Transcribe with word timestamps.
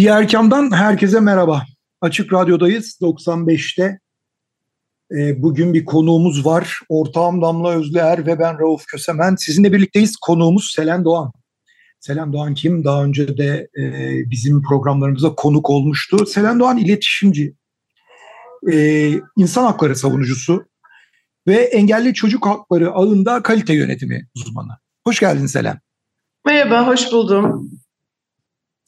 Diğer 0.00 0.28
kamdan 0.28 0.70
herkese 0.70 1.20
merhaba. 1.20 1.62
Açık 2.00 2.32
Radyo'dayız 2.32 2.98
95'te. 3.02 4.00
E, 5.12 5.42
bugün 5.42 5.74
bir 5.74 5.84
konuğumuz 5.84 6.46
var. 6.46 6.78
Ortağım 6.88 7.42
Damla 7.42 7.70
Özlüer 7.70 8.26
ve 8.26 8.38
ben 8.38 8.58
Rauf 8.58 8.86
Kösemen. 8.86 9.36
Sizinle 9.36 9.72
birlikteyiz. 9.72 10.16
Konuğumuz 10.16 10.72
Selen 10.76 11.04
Doğan. 11.04 11.32
Selen 12.00 12.32
Doğan 12.32 12.54
kim? 12.54 12.84
Daha 12.84 13.04
önce 13.04 13.38
de 13.38 13.68
e, 13.78 14.14
bizim 14.30 14.62
programlarımıza 14.62 15.34
konuk 15.34 15.70
olmuştu. 15.70 16.26
Selen 16.26 16.60
Doğan 16.60 16.78
iletişimci, 16.78 17.54
e, 18.72 19.10
insan 19.36 19.64
hakları 19.64 19.96
savunucusu 19.96 20.64
ve 21.46 21.56
engelli 21.56 22.14
çocuk 22.14 22.46
hakları 22.46 22.90
ağında 22.90 23.42
kalite 23.42 23.74
yönetimi 23.74 24.28
uzmanı. 24.36 24.78
Hoş 25.04 25.20
geldin 25.20 25.46
Selen. 25.46 25.80
Merhaba, 26.46 26.86
hoş 26.86 27.12
buldum. 27.12 27.70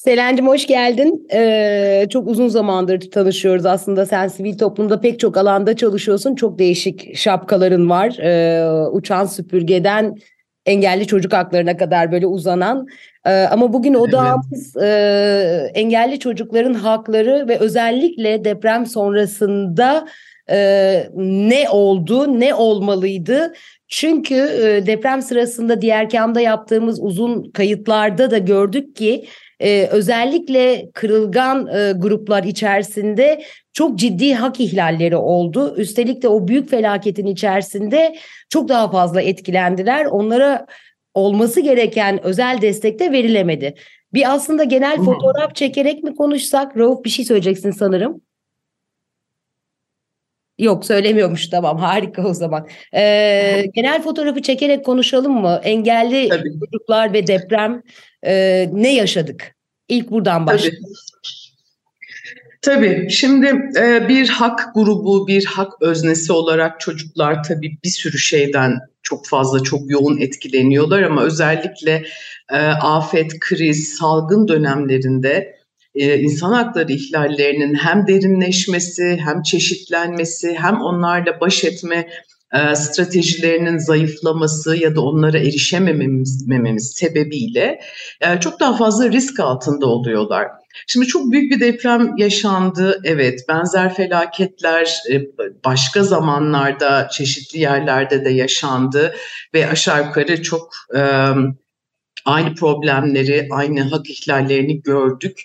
Selen'cim 0.05 0.47
hoş 0.47 0.67
geldin. 0.67 1.27
Ee, 1.33 2.07
çok 2.11 2.29
uzun 2.29 2.49
zamandır 2.49 3.11
tanışıyoruz 3.11 3.67
aslında. 3.67 4.07
Sen 4.07 4.29
sivil 4.29 4.59
toplumda 4.59 5.01
pek 5.01 5.21
çok 5.21 5.37
alanda 5.37 5.77
çalışıyorsun. 5.77 6.35
Çok 6.35 6.59
değişik 6.59 7.17
şapkaların 7.17 7.91
var. 7.91 8.19
Ee, 8.19 8.89
uçan 8.91 9.27
süpürgeden 9.27 10.15
engelli 10.67 11.07
çocuk 11.07 11.33
haklarına 11.33 11.77
kadar 11.77 12.13
böyle 12.13 12.27
uzanan. 12.27 12.87
Ee, 13.27 13.31
ama 13.31 13.73
bugün 13.73 13.95
odağımız 13.95 14.77
evet. 14.77 14.85
e, 14.85 15.81
engelli 15.81 16.19
çocukların 16.19 16.75
hakları 16.75 17.49
ve 17.49 17.59
özellikle 17.59 18.45
deprem 18.45 18.87
sonrasında 18.87 20.07
e, 20.51 20.59
ne 21.17 21.71
oldu, 21.71 22.41
ne 22.41 22.55
olmalıydı? 22.55 23.53
Çünkü 23.89 24.35
e, 24.35 24.87
deprem 24.87 25.23
sırasında 25.23 25.81
diğer 25.81 26.11
kamda 26.11 26.41
yaptığımız 26.41 27.03
uzun 27.03 27.51
kayıtlarda 27.51 28.31
da 28.31 28.39
gördük 28.39 28.97
ki 28.97 29.25
e, 29.61 29.87
özellikle 29.87 30.91
kırılgan 30.95 31.67
e, 31.67 31.93
gruplar 31.93 32.45
içerisinde 32.45 33.43
çok 33.73 33.99
ciddi 33.99 34.35
hak 34.35 34.61
ihlalleri 34.61 35.17
oldu. 35.17 35.75
Üstelik 35.77 36.23
de 36.23 36.29
o 36.29 36.49
büyük 36.49 36.71
felaketin 36.71 37.27
içerisinde 37.27 38.15
çok 38.49 38.69
daha 38.69 38.91
fazla 38.91 39.23
etkilendiler. 39.23 40.05
Onlara 40.05 40.67
olması 41.15 41.61
gereken 41.61 42.25
özel 42.25 42.59
destek 42.61 42.99
de 42.99 43.13
verilemedi. 43.13 43.75
Bir 44.15 44.35
aslında 44.35 44.65
genel 44.65 44.97
fotoğraf 44.97 45.55
çekerek 45.55 46.03
mi 46.03 46.15
konuşsak? 46.15 46.77
Rauf 46.77 47.05
bir 47.05 47.11
şey 47.11 47.25
söyleyeceksin 47.25 47.71
sanırım. 47.71 48.21
Yok 50.59 50.85
söylemiyormuş 50.85 51.49
tamam 51.49 51.79
harika 51.79 52.23
o 52.23 52.35
zaman. 52.35 52.69
Ee, 52.95 53.65
genel 53.75 54.03
fotoğrafı 54.03 54.43
çekerek 54.43 54.85
konuşalım 54.85 55.33
mı? 55.33 55.61
Engelli 55.65 56.29
Tabii. 56.29 56.51
çocuklar 56.61 57.13
ve 57.13 57.27
deprem 57.27 57.83
e, 58.27 58.69
ne 58.73 58.95
yaşadık? 58.95 59.55
İlk 59.89 60.11
buradan 60.11 60.47
başlayalım. 60.47 60.93
Tabii. 62.63 63.09
Şimdi 63.11 63.47
e, 63.79 64.09
bir 64.09 64.29
hak 64.29 64.75
grubu, 64.75 65.29
bir 65.29 65.45
hak 65.45 65.83
öznesi 65.83 66.33
olarak 66.33 66.81
çocuklar 66.81 67.43
tabii 67.43 67.77
bir 67.85 67.89
sürü 67.89 68.19
şeyden 68.19 68.79
çok 69.03 69.27
fazla, 69.27 69.63
çok 69.63 69.91
yoğun 69.91 70.21
etkileniyorlar 70.21 71.03
ama 71.03 71.23
özellikle 71.23 72.05
e, 72.53 72.57
afet, 72.67 73.41
kriz, 73.41 73.95
salgın 73.95 74.49
dönemlerinde 74.49 75.62
e, 75.95 76.19
insan 76.19 76.53
hakları 76.53 76.93
ihlallerinin 76.93 77.75
hem 77.75 78.07
derinleşmesi, 78.07 79.21
hem 79.25 79.43
çeşitlenmesi, 79.43 80.55
hem 80.59 80.81
onlarla 80.81 81.41
baş 81.41 81.65
etme 81.65 82.09
e, 82.53 82.77
stratejilerinin 82.77 83.79
zayıflaması 83.79 84.77
ya 84.77 84.97
da 84.97 85.01
onlara 85.01 85.39
erişemememiz 85.39 86.49
mememiz 86.49 86.93
sebebiyle 86.97 87.81
e, 88.21 88.41
çok 88.41 88.61
daha 88.61 88.77
fazla 88.77 89.11
risk 89.11 89.41
altında 89.41 89.87
oluyorlar. 89.87 90.49
Şimdi 90.87 91.07
çok 91.07 91.33
büyük 91.33 91.53
bir 91.53 91.61
deprem 91.61 92.17
yaşandı. 92.17 93.01
Evet, 93.05 93.41
benzer 93.49 93.95
felaketler 93.95 95.03
başka 95.65 96.03
zamanlarda 96.03 97.09
çeşitli 97.09 97.59
yerlerde 97.59 98.25
de 98.25 98.31
yaşandı 98.31 99.15
ve 99.55 99.69
aşağı 99.69 100.07
yukarı 100.07 100.43
çok 100.43 100.71
aynı 102.25 102.55
problemleri, 102.55 103.49
aynı 103.51 103.83
hak 103.83 104.11
ihlallerini 104.11 104.83
gördük 104.83 105.43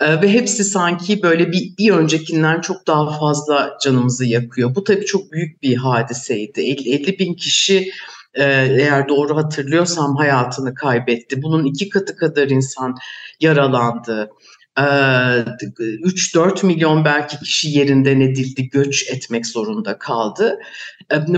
ee, 0.00 0.22
ve 0.22 0.32
hepsi 0.32 0.64
sanki 0.64 1.22
böyle 1.22 1.52
bir, 1.52 1.76
bir 1.78 1.90
öncekinden 1.90 2.60
çok 2.60 2.86
daha 2.86 3.18
fazla 3.18 3.76
canımızı 3.82 4.24
yakıyor. 4.24 4.74
Bu 4.74 4.84
tabii 4.84 5.06
çok 5.06 5.32
büyük 5.32 5.62
bir 5.62 5.76
hadiseydi. 5.76 6.60
50, 6.60 6.90
50 6.94 7.18
bin 7.18 7.34
kişi 7.34 7.90
e, 8.34 8.44
eğer 8.80 9.08
doğru 9.08 9.36
hatırlıyorsam 9.36 10.16
hayatını 10.16 10.74
kaybetti. 10.74 11.42
Bunun 11.42 11.64
iki 11.64 11.88
katı 11.88 12.16
kadar 12.16 12.48
insan 12.48 12.96
yaralandı. 13.40 14.30
3-4 14.78 16.66
milyon 16.66 17.04
belki 17.04 17.38
kişi 17.38 17.68
yerinden 17.68 18.20
edildi, 18.20 18.68
göç 18.68 19.10
etmek 19.10 19.46
zorunda 19.46 19.98
kaldı. 19.98 20.58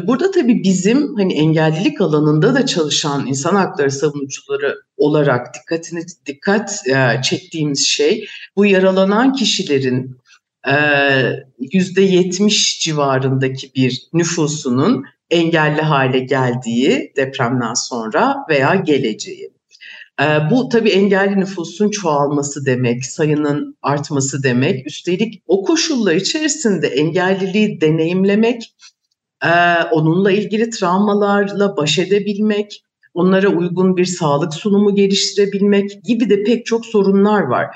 Burada 0.07 0.31
tabii 0.31 0.65
bizim 0.65 1.15
hani 1.17 1.35
engellilik 1.35 2.01
alanında 2.01 2.55
da 2.55 2.67
çalışan 2.67 3.27
insan 3.27 3.55
hakları 3.55 3.91
savunucuları 3.91 4.77
olarak 4.97 5.55
dikkatini 5.55 6.03
dikkat 6.27 6.85
çektiğimiz 7.23 7.87
şey 7.87 8.27
bu 8.57 8.67
yaralanan 8.67 9.33
kişilerin 9.33 10.17
yüzde 11.73 12.03
70 12.03 12.81
civarındaki 12.81 13.75
bir 13.75 14.03
nüfusunun 14.13 15.05
engelli 15.31 15.81
hale 15.81 16.19
geldiği 16.19 17.13
depremden 17.17 17.75
sonra 17.75 18.37
veya 18.49 18.75
geleceği. 18.75 19.51
Ee, 20.21 20.51
bu 20.51 20.69
tabii 20.69 20.91
engelli 20.91 21.41
nüfusun 21.41 21.91
çoğalması 21.91 22.67
demek, 22.67 23.07
sayının 23.07 23.77
artması 23.83 24.43
demek. 24.43 24.87
Üstelik 24.87 25.43
o 25.47 25.65
koşullar 25.65 26.15
içerisinde 26.15 26.89
engelliliği 26.89 27.81
deneyimlemek, 27.81 28.75
e, 29.45 29.51
onunla 29.93 30.31
ilgili 30.33 30.71
travmalarla 30.71 31.77
baş 31.77 31.99
edebilmek, 31.99 32.83
onlara 33.15 33.49
uygun 33.49 33.97
bir 33.97 34.05
sağlık 34.05 34.55
sunumu 34.55 34.95
geliştirebilmek 34.95 36.05
gibi 36.05 36.31
de 36.31 36.45
pek 36.45 36.67
çok 36.67 36.87
sorunlar 36.87 37.43
var. 37.43 37.67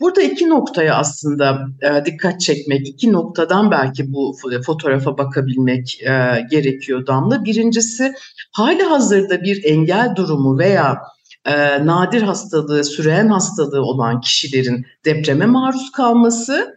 Burada 0.00 0.22
iki 0.22 0.48
noktaya 0.48 0.94
aslında 0.94 1.66
e, 1.82 2.04
dikkat 2.04 2.40
çekmek, 2.40 2.88
iki 2.88 3.12
noktadan 3.12 3.70
belki 3.70 4.12
bu 4.12 4.36
fotoğrafa 4.66 5.18
bakabilmek 5.18 6.02
e, 6.02 6.40
gerekiyor 6.50 7.06
Damla. 7.06 7.44
Birincisi 7.44 8.12
hali 8.52 8.82
hazırda 8.82 9.42
bir 9.42 9.64
engel 9.64 10.12
durumu 10.16 10.58
veya 10.58 11.02
e, 11.44 11.86
nadir 11.86 12.22
hastalığı, 12.22 12.84
süreyen 12.84 13.28
hastalığı 13.28 13.82
olan 13.82 14.20
kişilerin 14.20 14.86
depreme 15.04 15.46
maruz 15.46 15.92
kalması, 15.92 16.76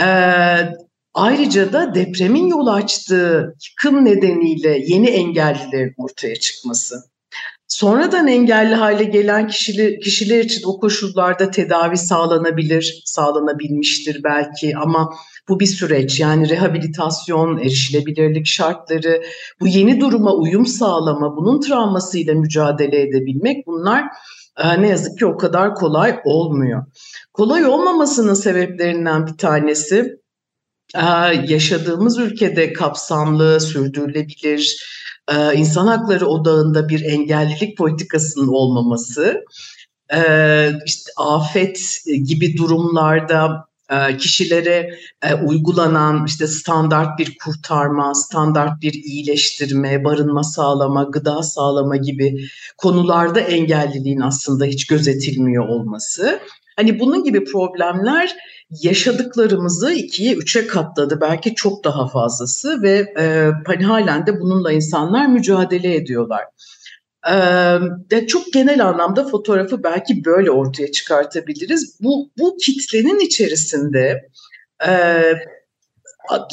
e, 0.00 0.06
ayrıca 1.18 1.72
da 1.72 1.94
depremin 1.94 2.46
yol 2.46 2.66
açtığı 2.66 3.54
yıkım 3.70 4.04
nedeniyle 4.04 4.78
yeni 4.86 5.06
engellilerin 5.06 5.94
ortaya 5.98 6.36
çıkması. 6.36 6.94
Sonradan 7.68 8.28
engelli 8.28 8.74
hale 8.74 9.04
gelen 9.04 9.48
kişiler, 9.48 10.00
kişiler 10.00 10.44
için 10.44 10.62
o 10.66 10.80
koşullarda 10.80 11.50
tedavi 11.50 11.96
sağlanabilir, 11.96 13.02
sağlanabilmiştir 13.04 14.24
belki 14.24 14.76
ama 14.76 15.14
bu 15.48 15.60
bir 15.60 15.66
süreç 15.66 16.20
yani 16.20 16.48
rehabilitasyon, 16.48 17.58
erişilebilirlik 17.58 18.46
şartları, 18.46 19.22
bu 19.60 19.66
yeni 19.66 20.00
duruma 20.00 20.34
uyum 20.34 20.66
sağlama, 20.66 21.36
bunun 21.36 21.60
travmasıyla 21.60 22.34
mücadele 22.34 23.00
edebilmek 23.00 23.66
bunlar 23.66 24.04
e, 24.56 24.82
ne 24.82 24.88
yazık 24.88 25.18
ki 25.18 25.26
o 25.26 25.36
kadar 25.36 25.74
kolay 25.74 26.20
olmuyor. 26.24 26.84
Kolay 27.32 27.66
olmamasının 27.66 28.34
sebeplerinden 28.34 29.26
bir 29.26 29.36
tanesi 29.36 30.18
yaşadığımız 31.48 32.18
ülkede 32.18 32.72
kapsamlı, 32.72 33.60
sürdürülebilir, 33.60 34.84
e, 35.28 35.54
insan 35.54 35.86
hakları 35.86 36.26
odağında 36.26 36.88
bir 36.88 37.04
engellilik 37.04 37.78
politikasının 37.78 38.48
olmaması, 38.48 39.44
işte 40.86 41.10
afet 41.16 41.80
gibi 42.24 42.56
durumlarda 42.56 43.68
e, 43.90 44.16
kişilere 44.16 44.90
e, 45.22 45.34
uygulanan 45.34 46.24
işte 46.26 46.46
standart 46.46 47.18
bir 47.18 47.38
kurtarma, 47.44 48.14
standart 48.14 48.82
bir 48.82 48.92
iyileştirme, 48.92 50.04
barınma 50.04 50.44
sağlama, 50.44 51.02
gıda 51.02 51.42
sağlama 51.42 51.96
gibi 51.96 52.48
konularda 52.76 53.40
engelliliğin 53.40 54.20
aslında 54.20 54.64
hiç 54.64 54.86
gözetilmiyor 54.86 55.68
olması. 55.68 56.40
Hani 56.78 57.00
bunun 57.00 57.24
gibi 57.24 57.44
problemler 57.44 58.36
yaşadıklarımızı 58.70 59.92
ikiye 59.92 60.34
üçe 60.34 60.66
katladı 60.66 61.18
belki 61.20 61.54
çok 61.54 61.84
daha 61.84 62.08
fazlası 62.08 62.82
ve 62.82 63.14
e, 63.18 63.50
hani 63.66 63.84
halen 63.84 64.26
de 64.26 64.40
bununla 64.40 64.72
insanlar 64.72 65.26
mücadele 65.26 65.94
ediyorlar. 65.94 66.44
Ee, 68.10 68.26
çok 68.26 68.52
genel 68.52 68.86
anlamda 68.86 69.24
fotoğrafı 69.24 69.82
belki 69.82 70.24
böyle 70.24 70.50
ortaya 70.50 70.92
çıkartabiliriz. 70.92 71.98
Bu, 72.00 72.30
bu 72.38 72.56
kitlenin 72.56 73.18
içerisinde 73.20 74.28
e, 74.86 74.92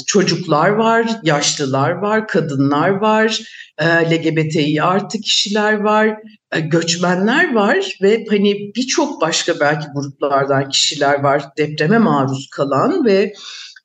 çocuklar 0.08 0.70
var, 0.70 1.20
yaşlılar 1.24 1.92
var, 1.92 2.28
kadınlar 2.28 2.90
var, 2.90 3.42
e, 3.78 3.86
LGBTİ 3.86 4.84
artı 4.84 5.18
kişiler 5.18 5.74
var, 5.74 6.18
e, 6.52 6.60
göçmenler 6.60 7.54
var 7.54 7.98
ve 8.02 8.26
hani 8.30 8.72
birçok 8.76 9.22
başka 9.22 9.60
belki 9.60 9.88
gruplardan 9.96 10.70
kişiler 10.70 11.24
var 11.24 11.44
depreme 11.58 11.98
maruz 11.98 12.50
kalan 12.50 13.06
ve 13.06 13.34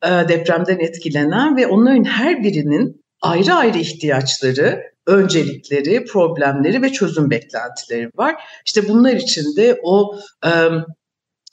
e, 0.04 0.08
depremden 0.28 0.78
etkilenen 0.78 1.56
ve 1.56 1.66
onların 1.66 2.04
her 2.04 2.42
birinin 2.42 3.04
ayrı 3.22 3.54
ayrı 3.54 3.78
ihtiyaçları 3.78 4.82
öncelikleri, 5.06 6.04
problemleri 6.04 6.82
ve 6.82 6.92
çözüm 6.92 7.30
beklentileri 7.30 8.10
var. 8.16 8.42
İşte 8.66 8.88
bunlar 8.88 9.12
için 9.12 9.56
de 9.56 9.80
o 9.82 10.16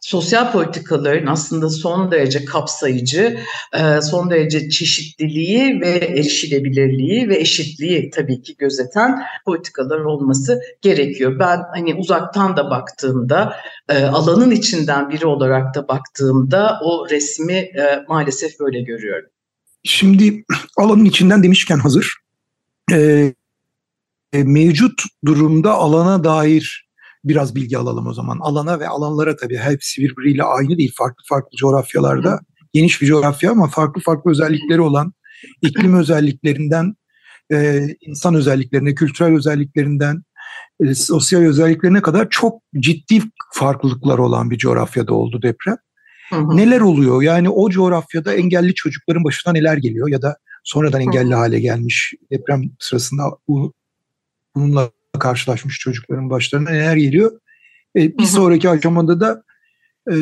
sosyal 0.07 0.51
politikaların 0.51 1.27
aslında 1.27 1.69
son 1.69 2.11
derece 2.11 2.45
kapsayıcı, 2.45 3.39
e, 3.73 4.01
son 4.01 4.29
derece 4.29 4.69
çeşitliliği 4.69 5.81
ve 5.81 5.89
erişilebilirliği 5.89 7.29
ve 7.29 7.37
eşitliği 7.37 8.09
tabii 8.09 8.41
ki 8.41 8.55
gözeten 8.57 9.19
politikalar 9.45 9.99
olması 9.99 10.61
gerekiyor. 10.81 11.39
Ben 11.39 11.63
hani 11.73 11.95
uzaktan 11.95 12.57
da 12.57 12.69
baktığımda, 12.69 13.55
e, 13.89 14.03
alanın 14.03 14.51
içinden 14.51 15.09
biri 15.09 15.25
olarak 15.25 15.75
da 15.75 15.87
baktığımda 15.87 16.79
o 16.83 17.09
resmi 17.09 17.53
e, 17.53 18.05
maalesef 18.07 18.59
böyle 18.59 18.81
görüyorum. 18.81 19.29
Şimdi 19.83 20.43
alanın 20.77 21.05
içinden 21.05 21.43
demişken 21.43 21.79
hazır, 21.79 22.13
e, 22.91 23.33
mevcut 24.33 25.01
durumda 25.25 25.71
alana 25.71 26.23
dair 26.23 26.86
biraz 27.27 27.55
bilgi 27.55 27.77
alalım 27.77 28.07
o 28.07 28.13
zaman. 28.13 28.39
Alana 28.41 28.79
ve 28.79 28.87
alanlara 28.87 29.35
tabii 29.35 29.57
hepsi 29.57 30.01
birbiriyle 30.01 30.43
aynı 30.43 30.77
değil. 30.77 30.93
Farklı 30.95 31.23
farklı 31.29 31.57
coğrafyalarda 31.57 32.39
geniş 32.73 33.01
bir 33.01 33.07
coğrafya 33.07 33.51
ama 33.51 33.67
farklı 33.67 34.01
farklı 34.01 34.31
özellikleri 34.31 34.81
olan 34.81 35.13
iklim 35.61 35.95
özelliklerinden 35.99 36.95
e, 37.51 37.87
insan 38.01 38.35
özelliklerine, 38.35 38.95
kültürel 38.95 39.35
özelliklerinden 39.35 40.23
e, 40.83 40.95
sosyal 40.95 41.41
özelliklerine 41.41 42.01
kadar 42.01 42.29
çok 42.29 42.61
ciddi 42.79 43.21
farklılıklar 43.53 44.17
olan 44.17 44.51
bir 44.51 44.57
coğrafyada 44.57 45.13
oldu 45.13 45.41
deprem. 45.41 45.77
Hı 46.29 46.35
hı. 46.35 46.57
Neler 46.57 46.81
oluyor? 46.81 47.21
Yani 47.21 47.49
o 47.49 47.69
coğrafyada 47.69 48.33
engelli 48.33 48.73
çocukların 48.73 49.23
başına 49.23 49.53
neler 49.53 49.77
geliyor 49.77 50.09
ya 50.09 50.21
da 50.21 50.37
sonradan 50.63 51.01
engelli 51.01 51.31
hı. 51.31 51.35
hale 51.35 51.59
gelmiş 51.59 52.13
deprem 52.31 52.63
sırasında 52.79 53.23
bu, 53.47 53.73
bununla 54.55 54.89
karşılaşmış 55.19 55.79
çocukların 55.79 56.29
başlarına 56.29 56.69
neler 56.69 56.95
geliyor. 56.95 57.39
E, 57.95 58.17
bir 58.17 58.25
sonraki 58.25 58.69
aşamada 58.69 59.19
da 59.19 59.43
e, 60.11 60.15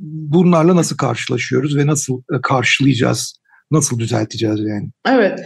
bunlarla 0.00 0.76
nasıl 0.76 0.96
karşılaşıyoruz 0.96 1.76
ve 1.76 1.86
nasıl 1.86 2.22
e, 2.32 2.40
karşılayacağız, 2.42 3.40
nasıl 3.70 3.98
düzelteceğiz 3.98 4.60
yani? 4.60 4.90
Evet, 5.08 5.40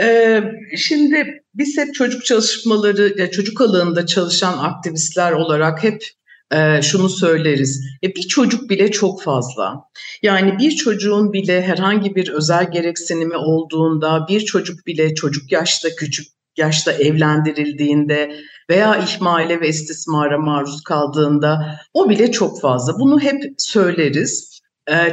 ee, 0.00 0.42
şimdi 0.76 1.42
biz 1.54 1.78
hep 1.78 1.94
çocuk 1.94 2.24
çalışmaları, 2.24 3.14
ya 3.18 3.30
çocuk 3.30 3.60
alanında 3.60 4.06
çalışan 4.06 4.58
aktivistler 4.58 5.32
olarak 5.32 5.84
hep 5.84 6.04
e, 6.52 6.82
şunu 6.82 7.08
söyleriz. 7.08 7.84
E, 8.04 8.08
bir 8.08 8.22
çocuk 8.22 8.70
bile 8.70 8.90
çok 8.90 9.22
fazla. 9.22 9.84
Yani 10.22 10.58
bir 10.58 10.70
çocuğun 10.70 11.32
bile 11.32 11.62
herhangi 11.62 12.14
bir 12.14 12.28
özel 12.28 12.70
gereksinimi 12.70 13.36
olduğunda, 13.36 14.26
bir 14.28 14.40
çocuk 14.40 14.86
bile 14.86 15.14
çocuk 15.14 15.52
yaşta, 15.52 15.88
küçük 15.98 16.26
yaşta 16.56 16.92
evlendirildiğinde 16.92 18.36
veya 18.70 18.96
ihmale 18.96 19.60
ve 19.60 19.68
istismara 19.68 20.38
maruz 20.38 20.82
kaldığında 20.82 21.80
o 21.94 22.08
bile 22.08 22.32
çok 22.32 22.60
fazla. 22.60 22.98
Bunu 22.98 23.20
hep 23.20 23.42
söyleriz. 23.58 24.52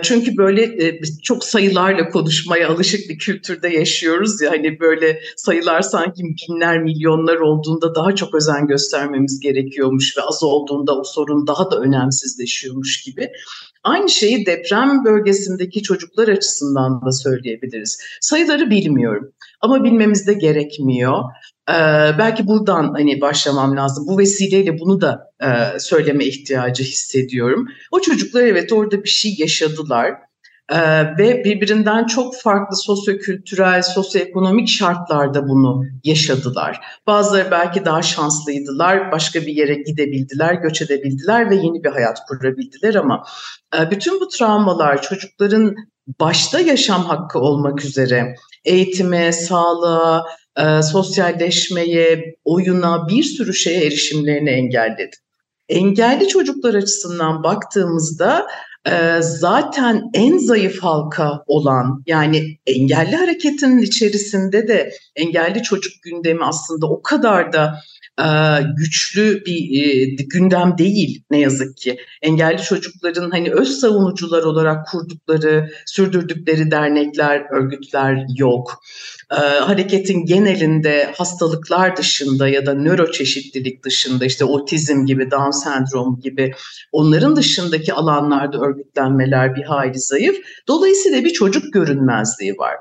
Çünkü 0.01 0.37
böyle 0.37 0.99
çok 1.23 1.43
sayılarla 1.43 2.09
konuşmaya 2.09 2.69
alışık 2.69 3.09
bir 3.09 3.17
kültürde 3.17 3.67
yaşıyoruz 3.67 4.41
ya 4.41 4.51
hani 4.51 4.79
böyle 4.79 5.19
sayılar 5.35 5.81
sanki 5.81 6.23
binler 6.23 6.83
milyonlar 6.83 7.35
olduğunda 7.35 7.95
daha 7.95 8.15
çok 8.15 8.35
özen 8.35 8.67
göstermemiz 8.67 9.39
gerekiyormuş 9.39 10.17
ve 10.17 10.21
az 10.21 10.43
olduğunda 10.43 10.99
o 10.99 11.03
sorun 11.03 11.47
daha 11.47 11.71
da 11.71 11.79
önemsizleşiyormuş 11.79 13.01
gibi. 13.01 13.29
Aynı 13.89 14.09
şeyi 14.09 14.45
deprem 14.45 15.05
bölgesindeki 15.05 15.83
çocuklar 15.83 16.27
açısından 16.27 17.01
da 17.05 17.11
söyleyebiliriz. 17.11 18.01
Sayıları 18.21 18.69
bilmiyorum 18.69 19.31
ama 19.61 19.83
bilmemiz 19.83 20.27
de 20.27 20.33
gerekmiyor. 20.33 21.23
Ee, 21.69 21.73
belki 22.19 22.47
buradan 22.47 22.93
hani 22.93 23.21
başlamam 23.21 23.77
lazım. 23.77 24.05
Bu 24.07 24.17
vesileyle 24.17 24.79
bunu 24.79 25.01
da 25.01 25.31
e, 25.41 25.79
söyleme 25.79 26.25
ihtiyacı 26.25 26.83
hissediyorum. 26.83 27.67
O 27.91 28.01
çocuklar 28.01 28.43
evet 28.43 28.73
orada 28.73 29.03
bir 29.03 29.09
şey 29.09 29.35
yaşadılar. 29.37 30.13
Ee, 30.71 30.77
ve 31.17 31.43
birbirinden 31.43 32.05
çok 32.05 32.35
farklı 32.35 32.77
sosyokültürel, 32.77 33.81
sosyoekonomik 33.81 34.67
şartlarda 34.67 35.47
bunu 35.47 35.83
yaşadılar. 36.03 36.79
Bazıları 37.07 37.51
belki 37.51 37.85
daha 37.85 38.01
şanslıydılar, 38.01 39.11
başka 39.11 39.41
bir 39.41 39.53
yere 39.53 39.73
gidebildiler, 39.73 40.53
göç 40.53 40.81
edebildiler 40.81 41.49
ve 41.49 41.55
yeni 41.55 41.83
bir 41.83 41.89
hayat 41.89 42.19
kurabildiler 42.27 42.95
ama 42.95 43.23
e, 43.79 43.91
bütün 43.91 44.19
bu 44.19 44.27
travmalar 44.27 45.01
çocukların 45.01 45.75
başta 46.19 46.59
yaşam 46.59 47.05
hakkı 47.05 47.39
olmak 47.39 47.85
üzere 47.85 48.35
eğitime, 48.65 49.31
sağlığa, 49.31 50.25
e, 50.57 50.81
sosyalleşmeye, 50.81 52.35
oyuna 52.45 53.07
bir 53.07 53.23
sürü 53.23 53.53
şeye 53.53 53.85
erişimlerini 53.85 54.49
engelledi. 54.49 55.15
Engelli 55.69 56.27
çocuklar 56.27 56.73
açısından 56.73 57.43
baktığımızda 57.43 58.47
e, 58.87 59.21
zaten 59.21 60.03
en 60.13 60.37
zayıf 60.37 60.79
halka 60.83 61.43
olan 61.47 62.03
yani 62.07 62.57
engelli 62.65 63.15
hareketinin 63.15 63.81
içerisinde 63.81 64.67
de 64.67 64.93
engelli 65.15 65.63
çocuk 65.63 65.93
gündemi 66.03 66.45
aslında 66.45 66.87
o 66.87 67.01
kadar 67.01 67.53
da 67.53 67.79
e, 68.19 68.27
güçlü 68.77 69.45
bir 69.45 69.83
e, 69.83 70.05
gündem 70.05 70.77
değil 70.77 71.23
ne 71.31 71.39
yazık 71.39 71.77
ki. 71.77 71.97
Engelli 72.21 72.61
çocukların 72.61 73.31
hani 73.31 73.51
öz 73.51 73.79
savunucular 73.79 74.43
olarak 74.43 74.87
kurdukları, 74.87 75.71
sürdürdükleri 75.85 76.71
dernekler, 76.71 77.45
örgütler 77.51 78.25
yok. 78.37 78.83
E, 79.31 79.35
hareketin 79.35 80.25
genelinde 80.25 81.13
hastalıklar 81.17 81.97
dışında 81.97 82.49
ya 82.49 82.65
da 82.65 82.73
nöroçeşitlilik 82.73 83.83
dışında 83.83 84.25
işte 84.25 84.45
otizm 84.45 85.05
gibi, 85.05 85.31
Down 85.31 85.51
sendrom 85.51 86.19
gibi 86.19 86.53
onların 86.91 87.35
dışındaki 87.35 87.93
alanlarda 87.93 88.57
örgütlenmeler 88.69 89.55
bir 89.55 89.63
hayli 89.63 89.99
zayıf. 89.99 90.35
Dolayısıyla 90.67 91.23
bir 91.25 91.33
çocuk 91.33 91.73
görünmezliği 91.73 92.57
var. 92.57 92.75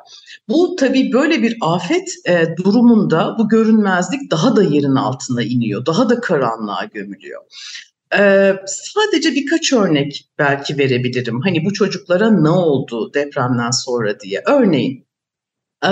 Bu 0.49 0.77
tabii 0.77 1.13
böyle 1.13 1.43
bir 1.43 1.57
afet 1.61 2.15
e, 2.29 2.57
durumunda 2.65 3.37
bu 3.39 3.49
görünmezlik 3.49 4.31
daha 4.31 4.57
da 4.57 4.63
yerin 4.63 4.95
altına 4.95 5.43
iniyor, 5.43 5.87
daha 5.87 6.11
da 6.11 6.21
karanlığa 6.21 6.85
gömülüyor. 6.85 7.43
Ee, 8.15 8.55
sadece 8.67 9.35
birkaç 9.35 9.73
örnek 9.73 10.29
belki 10.39 10.79
verebilirim. 10.79 11.41
Hani 11.41 11.65
bu 11.65 11.73
çocuklara 11.73 12.31
ne 12.31 12.49
oldu 12.49 13.15
depremden 13.15 13.71
sonra 13.71 14.21
diye. 14.21 14.43
Örneğin 14.47 15.07
e, 15.85 15.91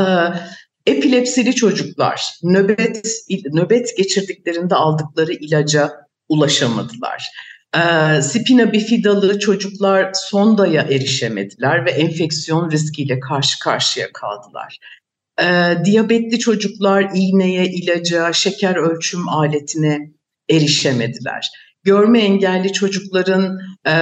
epilepsili 0.86 1.54
çocuklar 1.54 2.32
nöbet 2.42 3.06
nöbet 3.52 3.96
geçirdiklerinde 3.96 4.74
aldıkları 4.74 5.32
ilaca 5.32 5.92
ulaşamadılar. 6.28 7.30
E, 7.74 8.22
spina 8.22 8.72
bifidalı 8.72 9.38
çocuklar 9.38 10.10
sondaya 10.14 10.82
erişemediler 10.82 11.86
ve 11.86 11.90
enfeksiyon 11.90 12.70
riskiyle 12.70 13.20
karşı 13.20 13.58
karşıya 13.58 14.12
kaldılar. 14.12 14.78
E, 15.40 15.44
diyabetli 15.84 16.38
çocuklar 16.38 17.10
iğneye, 17.14 17.66
ilaca, 17.66 18.32
şeker 18.32 18.76
ölçüm 18.76 19.28
aletine 19.28 20.10
erişemediler. 20.50 21.50
Görme 21.84 22.20
engelli 22.20 22.72
çocukların 22.72 23.58
e, 23.88 23.94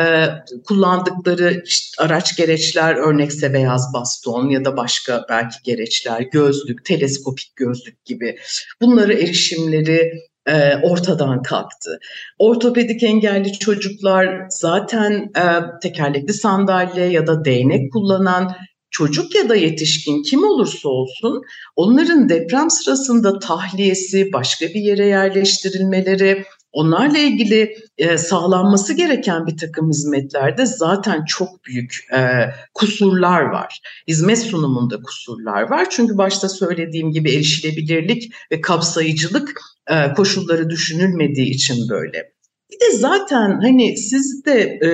kullandıkları 0.67 1.65
araç 1.99 2.37
gereçler 2.37 2.95
örnekse 2.95 3.55
beyaz 3.55 3.93
baston 3.95 4.49
ya 4.49 4.65
da 4.65 4.77
başka 4.77 5.27
belki 5.29 5.57
gereçler, 5.65 6.21
gözlük, 6.21 6.85
teleskopik 6.85 7.57
gözlük 7.57 8.05
gibi 8.05 8.39
bunları 8.81 9.13
erişimleri 9.13 10.13
e, 10.47 10.77
ortadan 10.83 11.43
kalktı. 11.43 11.99
Ortopedik 12.39 13.03
engelli 13.03 13.53
çocuklar 13.53 14.47
zaten 14.51 15.13
e, 15.13 15.45
tekerlekli 15.83 16.33
sandalye 16.33 17.07
ya 17.07 17.27
da 17.27 17.45
değnek 17.45 17.93
kullanan 17.93 18.57
çocuk 18.91 19.35
ya 19.35 19.49
da 19.49 19.55
yetişkin 19.57 20.23
kim 20.23 20.45
olursa 20.45 20.89
olsun 20.89 21.43
onların 21.77 22.29
deprem 22.29 22.71
sırasında 22.71 23.39
tahliyesi, 23.39 24.33
başka 24.33 24.67
bir 24.67 24.81
yere 24.81 25.07
yerleştirilmeleri, 25.07 26.45
onlarla 26.75 27.19
ilgili 27.19 27.77
e, 27.99 28.19
sağlanması 28.19 28.93
gereken 28.93 29.47
bir 29.47 29.57
takım 29.57 29.89
hizmetlerde 29.89 30.67
zaten 30.67 31.25
çok 31.25 31.65
büyük 31.65 32.07
e, 32.15 32.21
kusurlar 32.75 33.43
var. 33.43 33.81
Hizmet 34.09 34.39
sunumunda 34.39 35.03
kusurlar 35.03 35.63
var. 35.63 35.87
Çünkü 35.91 36.19
başta 36.19 36.49
söylediğim 36.49 37.13
gibi 37.13 37.35
erişilebilirlik 37.35 38.33
ve 38.53 38.61
kapsayıcılık 38.61 39.61
e, 39.91 40.15
koşulları 40.15 40.71
düşünülmediği 40.71 41.51
için 41.51 41.89
böyle. 41.89 42.35
Bir 42.73 42.81
de 42.81 42.99
zaten 42.99 43.61
hani 43.61 43.97
siz 43.97 44.45
de 44.45 44.61
e, 44.61 44.91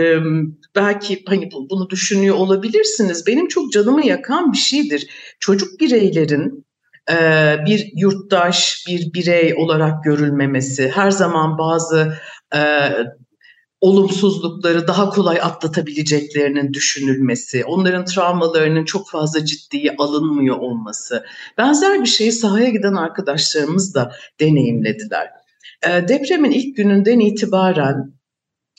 belki 0.76 1.22
hani 1.26 1.48
bunu 1.70 1.90
düşünüyor 1.90 2.36
olabilirsiniz. 2.36 3.26
Benim 3.26 3.48
çok 3.48 3.72
canımı 3.72 4.06
yakan 4.06 4.52
bir 4.52 4.58
şeydir. 4.58 5.06
Çocuk 5.40 5.80
bireylerin 5.80 6.64
bir 7.66 7.90
yurttaş, 7.96 8.84
bir 8.88 9.12
birey 9.14 9.54
olarak 9.54 10.04
görülmemesi, 10.04 10.90
her 10.94 11.10
zaman 11.10 11.58
bazı 11.58 12.18
e, 12.54 12.60
olumsuzlukları 13.80 14.88
daha 14.88 15.10
kolay 15.10 15.38
atlatabileceklerinin 15.42 16.72
düşünülmesi, 16.72 17.64
onların 17.64 18.04
travmalarının 18.04 18.84
çok 18.84 19.10
fazla 19.10 19.44
ciddiye 19.44 19.94
alınmıyor 19.98 20.56
olması. 20.56 21.24
Benzer 21.58 22.00
bir 22.00 22.06
şeyi 22.06 22.32
sahaya 22.32 22.68
giden 22.68 22.94
arkadaşlarımız 22.94 23.94
da 23.94 24.12
deneyimlediler. 24.40 25.28
E, 25.82 26.08
depremin 26.08 26.50
ilk 26.50 26.76
gününden 26.76 27.20
itibaren 27.20 28.12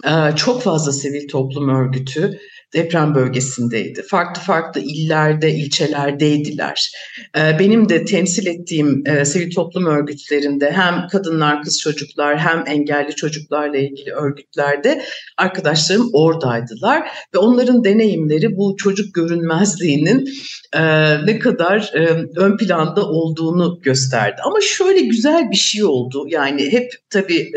e, 0.05 0.35
çok 0.35 0.61
fazla 0.61 0.91
sivil 0.91 1.27
toplum 1.27 1.69
örgütü 1.69 2.39
deprem 2.73 3.15
bölgesindeydi. 3.15 4.03
Farklı 4.03 4.41
farklı 4.41 4.81
illerde, 4.81 5.53
ilçelerdeydiler. 5.53 6.91
Ee, 7.37 7.59
benim 7.59 7.89
de 7.89 8.05
temsil 8.05 8.47
ettiğim 8.47 9.03
e, 9.07 9.25
sivil 9.25 9.55
toplum 9.55 9.85
örgütlerinde 9.85 10.71
hem 10.71 11.07
kadınlar, 11.07 11.63
kız 11.63 11.79
çocuklar 11.79 12.39
hem 12.39 12.63
engelli 12.67 13.15
çocuklarla 13.15 13.77
ilgili 13.77 14.11
örgütlerde 14.11 15.01
arkadaşlarım 15.37 16.09
oradaydılar 16.13 17.07
ve 17.33 17.37
onların 17.37 17.83
deneyimleri 17.83 18.57
bu 18.57 18.75
çocuk 18.77 19.13
görünmezliğinin 19.13 20.29
e, 20.73 20.81
ne 21.25 21.39
kadar 21.39 21.91
e, 21.93 22.25
ön 22.35 22.57
planda 22.57 23.05
olduğunu 23.05 23.79
gösterdi. 23.81 24.41
Ama 24.45 24.61
şöyle 24.61 24.99
güzel 24.99 25.51
bir 25.51 25.55
şey 25.55 25.83
oldu. 25.83 26.25
Yani 26.27 26.71
hep 26.71 26.93
tabii 27.09 27.51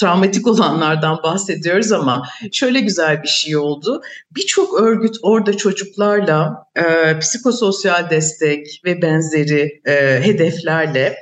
travmatik 0.00 0.46
olanlardan 0.46 1.20
bahsediyoruz 1.22 1.92
ama 1.92 2.22
şöyle 2.52 2.80
güzel 2.80 3.22
bir 3.22 3.28
şey 3.28 3.56
oldu 3.56 4.02
birçok 4.36 4.80
örgüt 4.80 5.16
orada 5.22 5.56
çocuklarla 5.56 6.54
e, 6.76 7.18
psikososyal 7.18 8.10
destek 8.10 8.80
ve 8.84 9.02
benzeri 9.02 9.80
e, 9.86 10.20
hedeflerle 10.22 11.16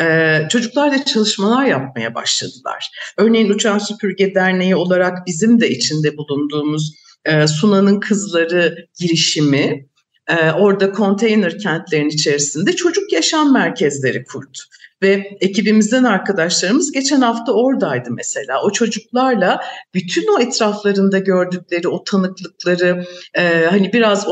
e, 0.00 0.38
çocuklarla 0.48 1.04
çalışmalar 1.04 1.64
yapmaya 1.64 2.14
başladılar. 2.14 2.90
Örneğin 3.16 3.50
Uçan 3.50 3.78
Süpürge 3.78 4.34
Derneği 4.34 4.76
olarak 4.76 5.26
bizim 5.26 5.60
de 5.60 5.70
içinde 5.70 6.16
bulunduğumuz 6.16 6.94
e, 7.24 7.46
Suna'nın 7.46 8.00
Kızları 8.00 8.88
girişimi 9.00 9.86
e, 10.28 10.50
orada 10.50 10.92
konteyner 10.92 11.58
kentlerin 11.58 12.08
içerisinde 12.08 12.72
çocuk 12.72 13.12
yaşam 13.12 13.52
merkezleri 13.52 14.24
kurdu. 14.24 14.58
Ve 15.02 15.38
ekibimizden 15.40 16.04
arkadaşlarımız 16.04 16.92
geçen 16.92 17.20
hafta 17.20 17.52
oradaydı 17.52 18.10
mesela. 18.10 18.62
O 18.62 18.70
çocuklarla 18.70 19.60
bütün 19.94 20.36
o 20.36 20.40
etraflarında 20.40 21.18
gördükleri 21.18 21.88
o 21.88 22.04
tanıklıkları 22.04 23.04
e, 23.34 23.66
hani 23.70 23.92
biraz 23.92 24.28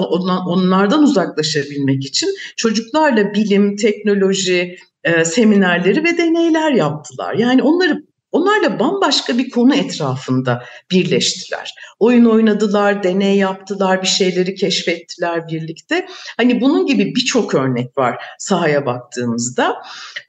onlardan 0.47 1.03
uzaklaşabilmek 1.03 2.05
için 2.05 2.29
çocuklarla 2.57 3.35
bilim, 3.35 3.77
teknoloji, 3.77 4.77
e, 5.05 5.25
seminerleri 5.25 6.05
ve 6.05 6.19
deneyler 6.19 6.73
yaptılar. 6.73 7.35
Yani 7.35 7.63
onları 7.63 8.06
Onlarla 8.37 8.79
bambaşka 8.79 9.39
bir 9.39 9.51
konu 9.51 9.75
etrafında 9.75 10.65
birleştiler. 10.91 11.75
Oyun 11.99 12.25
oynadılar, 12.25 13.03
deney 13.03 13.37
yaptılar, 13.37 14.03
bir 14.03 14.07
şeyleri 14.07 14.55
keşfettiler 14.55 15.49
birlikte. 15.49 16.07
Hani 16.37 16.61
bunun 16.61 16.87
gibi 16.87 17.15
birçok 17.15 17.55
örnek 17.55 17.99
var 17.99 18.25
sahaya 18.39 18.87
baktığımızda. 18.87 19.77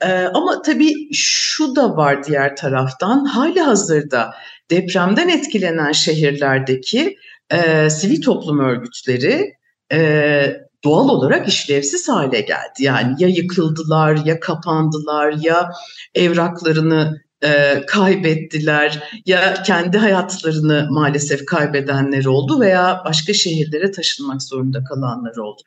Ee, 0.02 0.08
ama 0.34 0.62
tabii 0.62 1.14
şu 1.14 1.76
da 1.76 1.98
var 1.98 2.24
diğer 2.24 2.56
taraftan. 2.56 3.26
Hali 3.26 3.62
hazırda 3.62 4.34
depremden 4.72 5.30
etkilenen 5.30 5.92
şehirlerdeki 5.92 7.18
e, 7.52 7.90
sivil 7.90 8.22
toplum 8.22 8.60
örgütleri 8.60 9.54
e, 9.94 10.68
doğal 10.84 11.10
olarak 11.10 11.48
işlevsiz 11.48 12.10
hale 12.10 12.42
geldi. 12.42 12.80
Yani 12.80 13.16
ya 13.20 13.28
yıkıldılar 13.28 14.20
ya 14.26 14.40
kapandılar 14.40 15.34
ya 15.40 15.72
evraklarını 16.16 17.27
e, 17.44 17.84
kaybettiler 17.88 19.22
ya 19.26 19.64
kendi 19.64 19.98
hayatlarını 19.98 20.88
maalesef 20.92 21.46
kaybedenler 21.46 22.26
oldu 22.26 22.60
veya 22.60 23.02
başka 23.06 23.34
şehirlere 23.34 23.92
taşınmak 23.92 24.44
zorunda 24.44 24.84
kalanlar 24.84 25.36
oldu. 25.38 25.62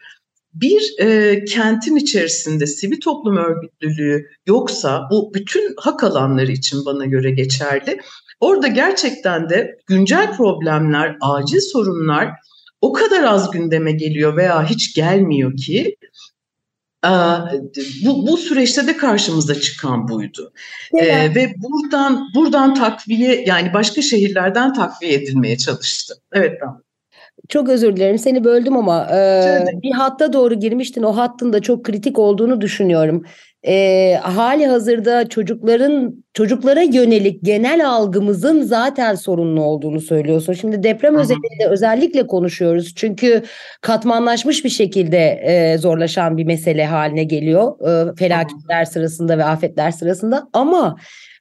Bir 0.55 0.95
e, 0.99 1.45
kentin 1.45 1.97
içerisinde 1.97 2.67
sivil 2.67 3.01
toplum 3.01 3.37
örgütlülüğü 3.37 4.27
yoksa 4.47 5.09
bu 5.11 5.35
bütün 5.35 5.75
hak 5.77 6.05
alanları 6.05 6.53
için 6.53 6.85
bana 6.87 7.05
göre 7.05 7.31
geçerli. 7.31 8.01
Orada 8.41 8.67
gerçekten 8.67 9.51
de 9.51 9.79
güncel 9.87 10.37
problemler, 10.37 11.17
acil 11.21 11.61
sorunlar 11.61 12.29
o 12.81 12.93
kadar 12.93 13.25
az 13.25 13.51
gündeme 13.51 13.93
geliyor 13.93 14.37
veya 14.37 14.71
hiç 14.71 14.95
gelmiyor 14.95 15.57
ki 15.57 15.97
bu, 18.05 18.27
bu 18.27 18.37
süreçte 18.37 18.87
de 18.87 18.97
karşımıza 18.97 19.61
çıkan 19.61 20.09
buydu. 20.09 20.53
Ee, 20.95 21.35
ve 21.35 21.55
buradan 21.57 22.29
buradan 22.35 22.75
takviye 22.75 23.45
yani 23.47 23.75
başka 23.75 24.03
şehirlerden 24.03 24.75
takviye 24.75 25.15
edilmeye 25.15 25.59
çalıştı. 25.59 26.15
Evet 26.33 26.59
ben. 26.63 26.90
Çok 27.49 27.69
özür 27.69 27.97
dilerim 27.97 28.19
seni 28.19 28.45
böldüm 28.45 28.77
ama 28.77 29.09
e, 29.13 29.65
bir 29.83 29.93
hatta 29.93 30.33
doğru 30.33 30.55
girmiştin. 30.55 31.03
O 31.03 31.17
hattın 31.17 31.53
da 31.53 31.61
çok 31.61 31.85
kritik 31.85 32.19
olduğunu 32.19 32.61
düşünüyorum 32.61 33.25
e, 33.67 34.15
hali 34.23 34.67
hazırda 34.67 35.29
çocukların 35.29 36.25
çocuklara 36.35 36.83
yönelik 36.83 37.45
genel 37.45 37.89
algımızın 37.89 38.63
zaten 38.63 39.15
sorunlu 39.15 39.63
olduğunu 39.63 40.01
söylüyorsun. 40.01 40.53
Şimdi 40.53 40.83
deprem 40.83 41.15
Aha. 41.15 41.23
özelinde 41.23 41.67
özellikle 41.69 42.27
konuşuyoruz. 42.27 42.95
Çünkü 42.97 43.43
katmanlaşmış 43.81 44.65
bir 44.65 44.71
şekilde 44.71 45.41
e, 45.45 45.79
zorlaşan 45.79 46.37
bir 46.37 46.45
mesele 46.45 46.87
haline 46.87 47.25
geliyor. 47.25 47.81
E, 47.81 48.15
felaketler 48.17 48.77
Aha. 48.77 48.87
sırasında 48.87 49.39
ve 49.39 49.45
afetler 49.45 49.91
sırasında. 49.91 50.49
Ama 50.53 50.97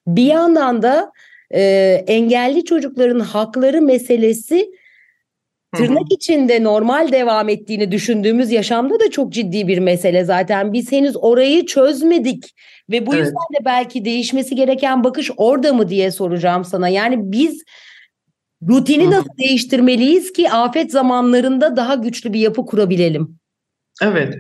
bir 0.08 0.26
yandan 0.26 0.82
da 0.82 1.12
e, 1.54 1.62
engelli 2.08 2.66
çocukların 2.66 3.20
hakları 3.20 3.82
meselesi 3.82 4.72
tırnak 5.76 6.12
içinde 6.12 6.64
normal 6.64 7.12
devam 7.12 7.50
ettiğini 7.50 7.92
düşündüğümüz 7.92 8.52
yaşamda 8.52 9.00
da 9.00 9.12
çok 9.12 9.34
ciddi 9.34 9.68
bir 9.68 9.78
mesele 9.78 10.26
zaten. 10.26 10.74
Biz 10.74 10.92
henüz 10.92 11.16
orayı 11.18 11.66
çözmedik 11.66 12.56
ve 12.90 13.06
bu 13.06 13.16
evet. 13.16 13.26
yüzden 13.26 13.62
de 13.62 13.66
belki 13.66 14.06
değişmesi 14.06 14.56
gereken 14.56 15.04
bakış 15.04 15.32
orada 15.38 15.74
mı 15.74 15.90
diye 15.90 16.12
soracağım 16.12 16.66
sana. 16.66 16.90
Yani 16.90 17.16
biz 17.32 17.64
rutini 18.70 19.12
nasıl 19.12 19.38
değiştirmeliyiz 19.38 20.34
ki 20.34 20.52
afet 20.52 20.92
zamanlarında 20.92 21.76
daha 21.76 21.96
güçlü 21.96 22.34
bir 22.34 22.40
yapı 22.40 22.66
kurabilelim? 22.66 23.40
Evet. 24.02 24.36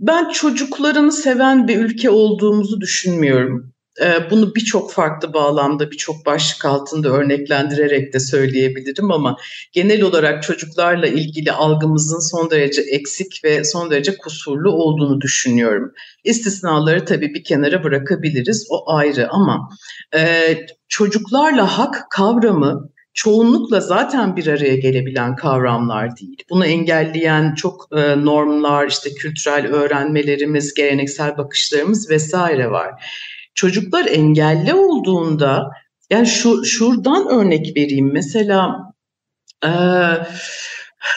Ben 0.00 0.30
çocuklarını 0.30 1.12
seven 1.12 1.68
bir 1.68 1.76
ülke 1.76 2.10
olduğumuzu 2.10 2.80
düşünmüyorum. 2.80 3.72
Ee, 4.02 4.30
bunu 4.30 4.54
birçok 4.54 4.92
farklı 4.92 5.34
bağlamda, 5.34 5.90
birçok 5.90 6.26
başlık 6.26 6.64
altında 6.64 7.08
örneklendirerek 7.08 8.12
de 8.12 8.20
söyleyebilirim 8.20 9.12
ama 9.12 9.36
genel 9.72 10.02
olarak 10.02 10.42
çocuklarla 10.42 11.06
ilgili 11.06 11.52
algımızın 11.52 12.30
son 12.30 12.50
derece 12.50 12.82
eksik 12.82 13.44
ve 13.44 13.64
son 13.64 13.90
derece 13.90 14.16
kusurlu 14.16 14.72
olduğunu 14.72 15.20
düşünüyorum. 15.20 15.92
İstisnaları 16.24 17.04
tabii 17.04 17.34
bir 17.34 17.44
kenara 17.44 17.84
bırakabiliriz, 17.84 18.66
o 18.70 18.92
ayrı 18.92 19.28
ama 19.30 19.68
e, 20.14 20.54
çocuklarla 20.88 21.78
hak 21.78 22.10
kavramı 22.10 22.90
çoğunlukla 23.14 23.80
zaten 23.80 24.36
bir 24.36 24.46
araya 24.46 24.76
gelebilen 24.76 25.36
kavramlar 25.36 26.16
değil. 26.16 26.36
Bunu 26.50 26.66
engelleyen 26.66 27.54
çok 27.54 27.88
e, 27.96 28.24
normlar, 28.24 28.86
işte 28.86 29.14
kültürel 29.14 29.66
öğrenmelerimiz, 29.66 30.74
geleneksel 30.74 31.38
bakışlarımız 31.38 32.10
vesaire 32.10 32.70
var 32.70 32.92
çocuklar 33.56 34.06
engelli 34.06 34.74
olduğunda 34.74 35.70
yani 36.10 36.26
şu 36.26 36.64
şuradan 36.64 37.28
örnek 37.28 37.76
vereyim. 37.76 38.12
Mesela 38.12 38.92
e, 39.64 39.70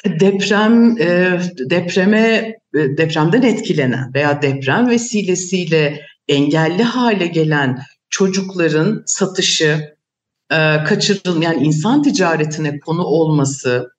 deprem 0.06 0.98
e, 1.02 1.40
depreme 1.70 2.56
e, 2.76 2.98
depremden 2.98 3.42
etkilenen 3.42 4.14
veya 4.14 4.42
deprem 4.42 4.90
vesilesiyle 4.90 6.02
engelli 6.28 6.84
hale 6.84 7.28
gelen 7.28 7.80
çocukların 8.10 9.04
satışı, 9.06 9.96
e, 10.52 10.84
kaçırılma 10.84 11.44
yani 11.44 11.68
insan 11.68 12.04
ticaretine 12.04 12.80
konu 12.80 13.04
olması, 13.04 13.92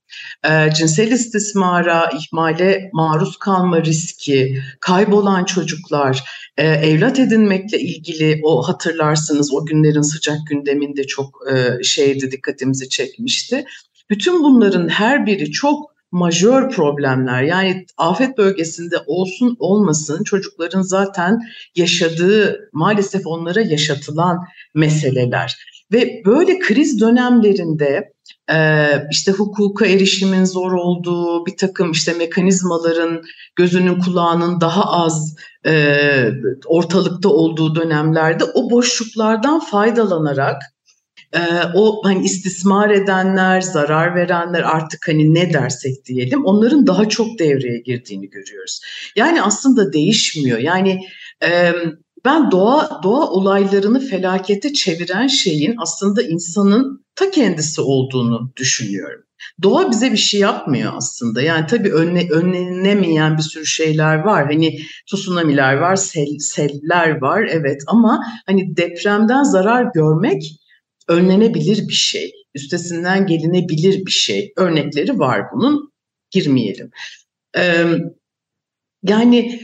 e, 0.44 0.74
cinsel 0.74 1.12
istismara, 1.12 2.10
ihmale 2.18 2.90
maruz 2.92 3.36
kalma 3.36 3.82
riski, 3.82 4.62
kaybolan 4.80 5.44
çocuklar, 5.44 6.24
e, 6.60 6.66
evlat 6.66 7.18
edinmekle 7.18 7.80
ilgili 7.80 8.40
o 8.44 8.62
hatırlarsınız 8.62 9.54
o 9.54 9.66
günlerin 9.66 10.02
sıcak 10.02 10.38
gündeminde 10.50 11.04
çok 11.04 11.38
e, 11.52 11.82
şeydi 11.82 12.30
dikkatimizi 12.30 12.88
çekmişti. 12.88 13.64
Bütün 14.10 14.42
bunların 14.42 14.88
her 14.88 15.26
biri 15.26 15.50
çok 15.50 15.90
majör 16.12 16.70
problemler 16.70 17.42
yani 17.42 17.86
afet 17.96 18.38
bölgesinde 18.38 18.96
olsun 19.06 19.56
olmasın 19.58 20.24
çocukların 20.24 20.82
zaten 20.82 21.40
yaşadığı 21.76 22.70
maalesef 22.72 23.26
onlara 23.26 23.60
yaşatılan 23.60 24.38
meseleler 24.74 25.56
ve 25.92 26.22
böyle 26.26 26.58
kriz 26.58 27.00
dönemlerinde 27.00 28.12
işte 29.10 29.32
hukuka 29.32 29.86
erişimin 29.86 30.44
zor 30.44 30.72
olduğu 30.72 31.46
bir 31.46 31.56
takım 31.56 31.92
işte 31.92 32.12
mekanizmaların 32.12 33.22
gözünün 33.56 33.98
kulağının 34.00 34.60
daha 34.60 34.92
az 35.04 35.36
ortalıkta 36.66 37.28
olduğu 37.28 37.74
dönemlerde 37.74 38.44
o 38.44 38.70
boşluklardan 38.70 39.60
faydalanarak 39.60 40.62
o 41.74 42.00
hani 42.04 42.24
istismar 42.24 42.90
edenler, 42.90 43.60
zarar 43.60 44.14
verenler 44.14 44.62
artık 44.62 45.08
hani 45.08 45.34
ne 45.34 45.52
dersek 45.52 46.04
diyelim 46.04 46.44
onların 46.44 46.86
daha 46.86 47.08
çok 47.08 47.38
devreye 47.38 47.78
girdiğini 47.78 48.30
görüyoruz. 48.30 48.80
Yani 49.16 49.42
aslında 49.42 49.92
değişmiyor. 49.92 50.58
Yani 50.58 51.00
ben 52.24 52.50
doğa 52.50 53.00
doğa 53.02 53.30
olaylarını 53.30 54.00
felakete 54.00 54.72
çeviren 54.72 55.26
şeyin 55.26 55.74
aslında 55.78 56.22
insanın 56.22 57.04
ta 57.20 57.30
kendisi 57.30 57.80
olduğunu 57.80 58.52
düşünüyorum. 58.56 59.24
Doğa 59.62 59.90
bize 59.90 60.12
bir 60.12 60.16
şey 60.16 60.40
yapmıyor 60.40 60.92
aslında. 60.96 61.42
Yani 61.42 61.66
tabii 61.66 61.92
önle, 61.92 62.30
önlenemeyen 62.30 63.36
bir 63.36 63.42
sürü 63.42 63.66
şeyler 63.66 64.18
var. 64.18 64.46
Hani 64.46 64.78
tsunami'ler 65.06 65.74
var, 65.74 65.96
sel, 65.96 66.38
seller 66.38 67.20
var 67.20 67.48
evet 67.50 67.82
ama 67.86 68.24
hani 68.46 68.76
depremden 68.76 69.42
zarar 69.42 69.86
görmek 69.94 70.42
önlenebilir 71.08 71.88
bir 71.88 71.94
şey. 71.94 72.32
Üstesinden 72.54 73.26
gelinebilir 73.26 74.06
bir 74.06 74.10
şey. 74.10 74.52
Örnekleri 74.56 75.18
var 75.18 75.42
bunun. 75.54 75.92
Girmeyelim. 76.30 76.90
Ee, 77.56 77.84
yani 79.02 79.60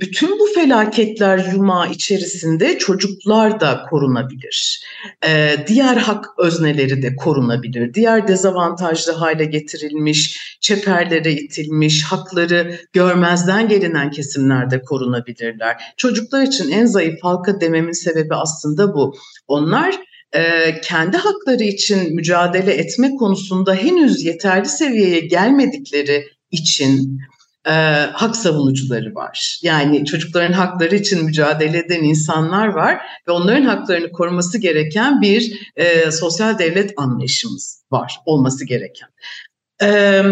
bütün 0.00 0.38
bu 0.38 0.46
felaketler 0.54 1.52
yuma 1.52 1.86
içerisinde 1.86 2.78
çocuklar 2.78 3.60
da 3.60 3.86
korunabilir. 3.90 4.84
Ee, 5.26 5.56
diğer 5.66 5.96
hak 5.96 6.26
özneleri 6.38 7.02
de 7.02 7.16
korunabilir. 7.16 7.94
Diğer 7.94 8.28
dezavantajlı 8.28 9.12
hale 9.12 9.44
getirilmiş, 9.44 10.40
çeperlere 10.60 11.32
itilmiş, 11.32 12.04
hakları 12.04 12.78
görmezden 12.92 13.68
gelinen 13.68 14.10
kesimler 14.10 14.70
de 14.70 14.82
korunabilirler. 14.82 15.76
Çocuklar 15.96 16.42
için 16.42 16.70
en 16.70 16.86
zayıf 16.86 17.18
halka 17.22 17.60
dememin 17.60 17.92
sebebi 17.92 18.34
aslında 18.34 18.94
bu. 18.94 19.16
Onlar 19.48 19.94
e, 20.32 20.40
kendi 20.80 21.16
hakları 21.16 21.62
için 21.62 22.14
mücadele 22.14 22.72
etme 22.72 23.10
konusunda 23.16 23.74
henüz 23.74 24.24
yeterli 24.24 24.68
seviyeye 24.68 25.20
gelmedikleri 25.20 26.24
için 26.50 27.20
e, 27.66 27.72
hak 28.12 28.36
savunucuları 28.36 29.14
var. 29.14 29.60
Yani 29.62 30.04
çocukların 30.04 30.52
hakları 30.52 30.96
için 30.96 31.24
mücadele 31.24 31.78
eden 31.78 32.02
insanlar 32.02 32.66
var 32.66 32.98
ve 33.28 33.32
onların 33.32 33.64
haklarını 33.64 34.12
koruması 34.12 34.58
gereken 34.58 35.20
bir 35.20 35.70
e, 35.76 36.10
sosyal 36.10 36.58
devlet 36.58 36.92
anlayışımız 36.96 37.84
var, 37.90 38.16
olması 38.26 38.66
gereken. 38.66 39.08
Ee, 39.82 40.22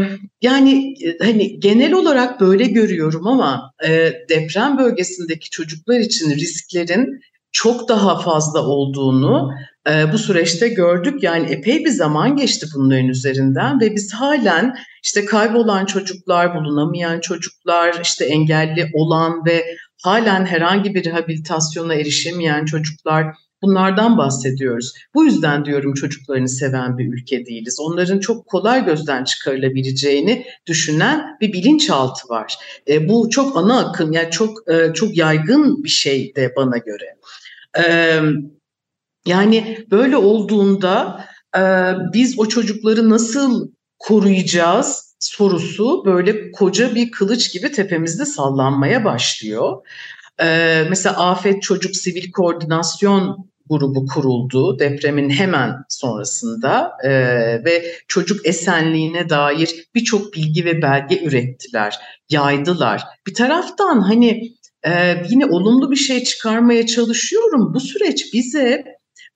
yani 0.43 0.95
hani 1.23 1.61
genel 1.61 1.93
olarak 1.93 2.41
böyle 2.41 2.65
görüyorum 2.65 3.27
ama 3.27 3.73
e, 3.87 4.13
deprem 4.29 4.79
bölgesindeki 4.79 5.51
çocuklar 5.51 5.99
için 5.99 6.31
risklerin 6.31 7.21
çok 7.53 7.89
daha 7.89 8.21
fazla 8.21 8.67
olduğunu 8.67 9.51
e, 9.89 10.13
bu 10.13 10.19
süreçte 10.19 10.69
gördük. 10.69 11.23
Yani 11.23 11.51
epey 11.51 11.85
bir 11.85 11.91
zaman 11.91 12.37
geçti 12.37 12.67
bunların 12.75 13.09
üzerinden 13.09 13.81
ve 13.81 13.95
biz 13.95 14.15
halen 14.15 14.77
işte 15.03 15.25
kaybolan 15.25 15.87
çocuklar, 15.87 16.55
bulunamayan 16.55 17.21
çocuklar, 17.21 18.01
işte 18.03 18.25
engelli 18.25 18.91
olan 18.95 19.45
ve 19.47 19.65
halen 20.03 20.47
herhangi 20.47 20.95
bir 20.95 21.05
rehabilitasyona 21.05 21.95
erişemeyen 21.95 22.65
çocuklar 22.65 23.27
bunlardan 23.63 24.19
bahsediyoruz. 24.19 24.93
Bu 25.15 25.25
yüzden 25.25 25.65
diyorum 25.65 25.95
çocuklarını 25.95 26.49
seven 26.49 26.99
bir 26.99 27.13
ülke 27.13 27.47
değiliz. 27.47 27.77
Onların 27.81 28.19
çok 28.19 28.47
kolay 28.47 28.85
gözden 28.85 29.25
çıkarılabileceğini 29.25 30.47
düşünen 30.67 31.37
bir 31.41 31.53
bilinçaltı 31.53 32.29
var. 32.29 32.57
E, 32.89 33.09
bu 33.09 33.31
çok 33.31 33.57
ana 33.57 33.79
akım 33.79 34.13
yani 34.13 34.31
çok 34.31 34.71
e, 34.71 34.93
çok 34.95 35.17
yaygın 35.17 35.85
bir 35.85 35.89
şey 35.89 36.35
de 36.37 36.53
bana 36.57 36.79
göre. 36.79 37.17
E, 37.79 38.21
yani 39.27 39.79
böyle 39.91 40.17
olduğunda 40.17 41.25
e, 41.57 41.63
biz 42.13 42.39
o 42.39 42.49
çocukları 42.49 43.11
nasıl 43.11 43.69
koruyacağız 43.99 45.15
sorusu 45.21 46.03
böyle 46.05 46.51
koca 46.53 46.95
bir 46.95 47.11
kılıç 47.11 47.53
gibi 47.53 47.73
tepemizde 47.73 48.25
sallanmaya 48.25 49.05
başlıyor. 49.05 49.87
Ee, 50.41 50.85
mesela 50.91 51.31
Afet 51.31 51.63
Çocuk 51.63 51.97
Sivil 51.97 52.33
Koordinasyon 52.33 53.51
grubu 53.71 54.07
kuruldu 54.07 54.79
depremin 54.79 55.31
hemen 55.31 55.75
sonrasında 55.89 56.93
e, 57.05 57.11
ve 57.65 57.85
çocuk 58.09 58.47
esenliğine 58.47 59.29
dair 59.29 59.89
birçok 59.95 60.35
bilgi 60.35 60.65
ve 60.65 60.83
belge 60.83 61.23
ürettiler, 61.25 61.99
yaydılar. 62.31 63.03
Bir 63.27 63.35
taraftan 63.35 64.01
hani 64.01 64.53
e, 64.87 65.23
yine 65.29 65.47
olumlu 65.47 65.91
bir 65.91 65.97
şey 65.97 66.25
çıkarmaya 66.25 66.87
çalışıyorum. 66.87 67.75
Bu 67.75 67.81
süreç 67.81 68.35
bize 68.35 68.85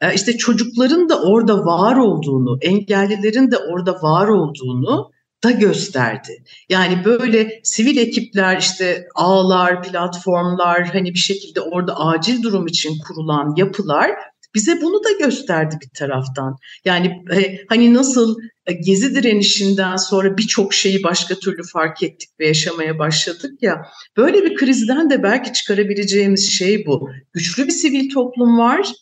e, 0.00 0.14
işte 0.14 0.36
çocukların 0.36 1.08
da 1.08 1.22
orada 1.22 1.64
var 1.64 1.96
olduğunu, 1.96 2.58
engellilerin 2.60 3.50
de 3.50 3.56
orada 3.56 3.92
var 4.02 4.28
olduğunu 4.28 5.10
da 5.44 5.50
gösterdi. 5.50 6.44
Yani 6.68 7.04
böyle 7.04 7.60
sivil 7.64 7.96
ekipler 7.96 8.58
işte 8.58 9.08
ağlar, 9.14 9.82
platformlar 9.82 10.88
hani 10.92 11.14
bir 11.14 11.18
şekilde 11.18 11.60
orada 11.60 12.00
acil 12.00 12.42
durum 12.42 12.66
için 12.66 12.98
kurulan 12.98 13.54
yapılar 13.56 14.10
bize 14.54 14.80
bunu 14.82 15.04
da 15.04 15.12
gösterdi 15.24 15.76
bir 15.82 15.88
taraftan. 15.88 16.56
Yani 16.84 17.06
e, 17.36 17.58
hani 17.68 17.94
nasıl 17.94 18.36
e, 18.66 18.72
gezi 18.72 19.14
direnişinden 19.14 19.96
sonra 19.96 20.36
birçok 20.36 20.74
şeyi 20.74 21.02
başka 21.02 21.34
türlü 21.34 21.62
fark 21.72 22.02
ettik 22.02 22.30
ve 22.40 22.46
yaşamaya 22.46 22.98
başladık 22.98 23.62
ya. 23.62 23.82
Böyle 24.16 24.44
bir 24.44 24.56
krizden 24.56 25.10
de 25.10 25.22
belki 25.22 25.52
çıkarabileceğimiz 25.52 26.50
şey 26.50 26.86
bu. 26.86 27.10
Güçlü 27.32 27.66
bir 27.66 27.72
sivil 27.72 28.10
toplum 28.10 28.58
var 28.58 28.92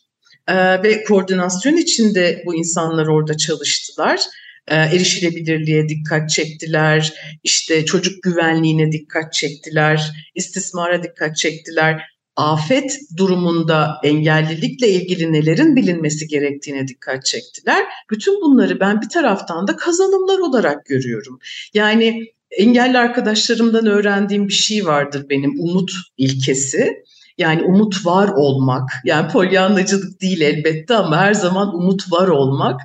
e, 0.47 0.83
ve 0.83 1.03
koordinasyon 1.03 1.77
içinde 1.77 2.43
bu 2.45 2.55
insanlar 2.55 3.07
orada 3.07 3.37
çalıştılar 3.37 4.19
e, 4.67 4.75
erişilebilirliğe 4.75 5.89
dikkat 5.89 6.29
çektiler, 6.29 7.13
işte 7.43 7.85
çocuk 7.85 8.23
güvenliğine 8.23 8.91
dikkat 8.91 9.33
çektiler, 9.33 10.11
istismara 10.35 11.03
dikkat 11.03 11.37
çektiler. 11.37 12.01
Afet 12.35 12.99
durumunda 13.17 13.97
engellilikle 14.03 14.89
ilgili 14.89 15.33
nelerin 15.33 15.75
bilinmesi 15.75 16.27
gerektiğine 16.27 16.87
dikkat 16.87 17.25
çektiler. 17.25 17.85
Bütün 18.09 18.41
bunları 18.41 18.79
ben 18.79 19.01
bir 19.01 19.09
taraftan 19.09 19.67
da 19.67 19.75
kazanımlar 19.75 20.39
olarak 20.39 20.85
görüyorum. 20.85 21.39
Yani 21.73 22.25
engelli 22.51 22.97
arkadaşlarımdan 22.97 23.85
öğrendiğim 23.85 24.47
bir 24.47 24.53
şey 24.53 24.85
vardır 24.85 25.25
benim 25.29 25.59
umut 25.59 25.91
ilkesi. 26.17 27.03
Yani 27.37 27.63
umut 27.63 28.05
var 28.05 28.29
olmak, 28.35 28.89
yani 29.05 29.31
polyanlacılık 29.31 30.21
değil 30.21 30.41
elbette 30.41 30.95
ama 30.95 31.17
her 31.17 31.33
zaman 31.33 31.75
umut 31.75 32.11
var 32.11 32.27
olmak 32.27 32.81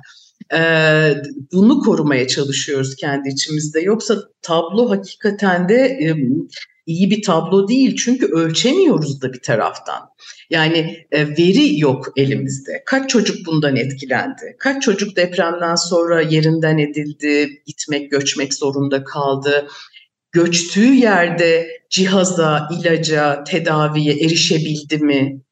ee, 0.53 1.13
bunu 1.53 1.79
korumaya 1.79 2.27
çalışıyoruz 2.27 2.95
kendi 2.95 3.29
içimizde. 3.29 3.81
Yoksa 3.81 4.15
tablo 4.41 4.89
hakikaten 4.89 5.69
de 5.69 5.99
iyi 6.85 7.09
bir 7.09 7.21
tablo 7.21 7.67
değil 7.67 7.95
çünkü 7.95 8.25
ölçemiyoruz 8.25 9.21
da 9.21 9.33
bir 9.33 9.41
taraftan. 9.41 10.09
Yani 10.49 11.05
e, 11.11 11.27
veri 11.27 11.79
yok 11.79 12.07
elimizde. 12.15 12.83
Kaç 12.85 13.09
çocuk 13.09 13.45
bundan 13.45 13.75
etkilendi? 13.75 14.55
Kaç 14.59 14.83
çocuk 14.83 15.15
depremden 15.15 15.75
sonra 15.75 16.21
yerinden 16.21 16.77
edildi, 16.77 17.61
gitmek, 17.65 18.11
göçmek 18.11 18.53
zorunda 18.53 19.03
kaldı? 19.03 19.67
Göçtüğü 20.33 20.93
yerde 20.93 21.67
cihaza, 21.89 22.69
ilaca, 22.71 23.43
tedaviye 23.43 24.13
erişebildi 24.13 24.97
mi? 24.97 25.43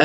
e, 0.00 0.04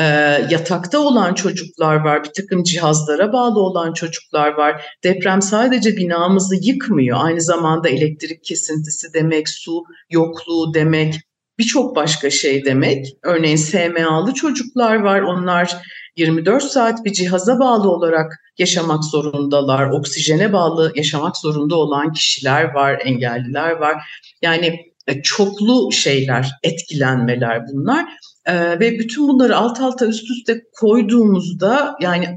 yatakta 0.50 0.98
olan 0.98 1.34
çocuklar 1.34 1.96
var, 1.96 2.24
bir 2.24 2.32
takım 2.32 2.62
cihazlara 2.62 3.32
bağlı 3.32 3.60
olan 3.60 3.92
çocuklar 3.92 4.52
var. 4.52 4.82
Deprem 5.04 5.42
sadece 5.42 5.96
binamızı 5.96 6.56
yıkmıyor, 6.56 7.18
aynı 7.20 7.40
zamanda 7.40 7.88
elektrik 7.88 8.44
kesintisi 8.44 9.14
demek, 9.14 9.48
su 9.48 9.84
yokluğu 10.10 10.74
demek, 10.74 11.14
birçok 11.58 11.96
başka 11.96 12.30
şey 12.30 12.64
demek. 12.64 13.06
Örneğin 13.22 13.56
SMA'lı 13.56 14.34
çocuklar 14.34 14.96
var. 14.96 15.20
Onlar 15.20 15.76
24 16.16 16.64
saat 16.64 17.04
bir 17.04 17.12
cihaza 17.12 17.58
bağlı 17.58 17.90
olarak 17.90 18.32
yaşamak 18.58 19.04
zorundalar. 19.04 19.90
Oksijene 19.90 20.52
bağlı 20.52 20.92
yaşamak 20.94 21.36
zorunda 21.36 21.76
olan 21.76 22.12
kişiler 22.12 22.74
var, 22.74 23.02
engelliler 23.04 23.70
var. 23.70 24.02
Yani 24.42 24.92
e, 25.06 25.22
çoklu 25.22 25.92
şeyler, 25.92 26.52
etkilenmeler 26.62 27.66
bunlar. 27.72 28.06
Ee, 28.46 28.80
ve 28.80 28.98
bütün 28.98 29.28
bunları 29.28 29.56
alt 29.56 29.80
alta 29.80 30.06
üst 30.06 30.30
üste 30.30 30.62
koyduğumuzda 30.80 31.96
yani 32.00 32.36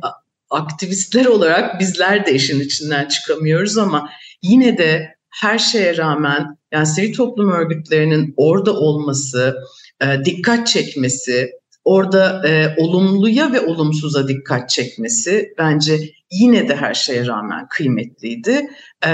aktivistler 0.49 1.25
olarak 1.25 1.79
bizler 1.79 2.25
de 2.25 2.33
işin 2.33 2.59
içinden 2.59 3.07
çıkamıyoruz 3.07 3.77
ama 3.77 4.09
yine 4.41 4.77
de 4.77 5.15
her 5.29 5.59
şeye 5.59 5.97
rağmen 5.97 6.57
yani 6.71 6.87
sivil 6.87 7.13
toplum 7.13 7.51
örgütlerinin 7.51 8.33
orada 8.37 8.73
olması, 8.73 9.55
e, 10.01 10.25
dikkat 10.25 10.67
çekmesi, 10.67 11.51
orada 11.83 12.47
e, 12.47 12.75
olumluya 12.77 13.53
ve 13.53 13.61
olumsuza 13.61 14.27
dikkat 14.27 14.69
çekmesi 14.69 15.53
bence 15.57 15.99
yine 16.31 16.67
de 16.67 16.75
her 16.75 16.93
şeye 16.93 17.27
rağmen 17.27 17.67
kıymetliydi. 17.69 18.67
E, 19.05 19.11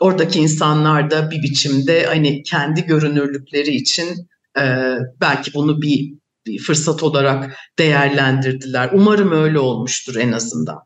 oradaki 0.00 0.40
insanlar 0.40 1.10
da 1.10 1.30
bir 1.30 1.42
biçimde 1.42 2.06
hani 2.06 2.42
kendi 2.42 2.86
görünürlükleri 2.86 3.70
için 3.70 4.28
e, 4.58 4.62
belki 5.20 5.54
bunu 5.54 5.82
bir, 5.82 6.14
bir 6.46 6.58
fırsat 6.58 7.02
olarak 7.02 7.56
değerlendirdiler. 7.78 8.90
Umarım 8.92 9.32
öyle 9.32 9.58
olmuştur 9.58 10.16
en 10.16 10.32
azından. 10.32 10.78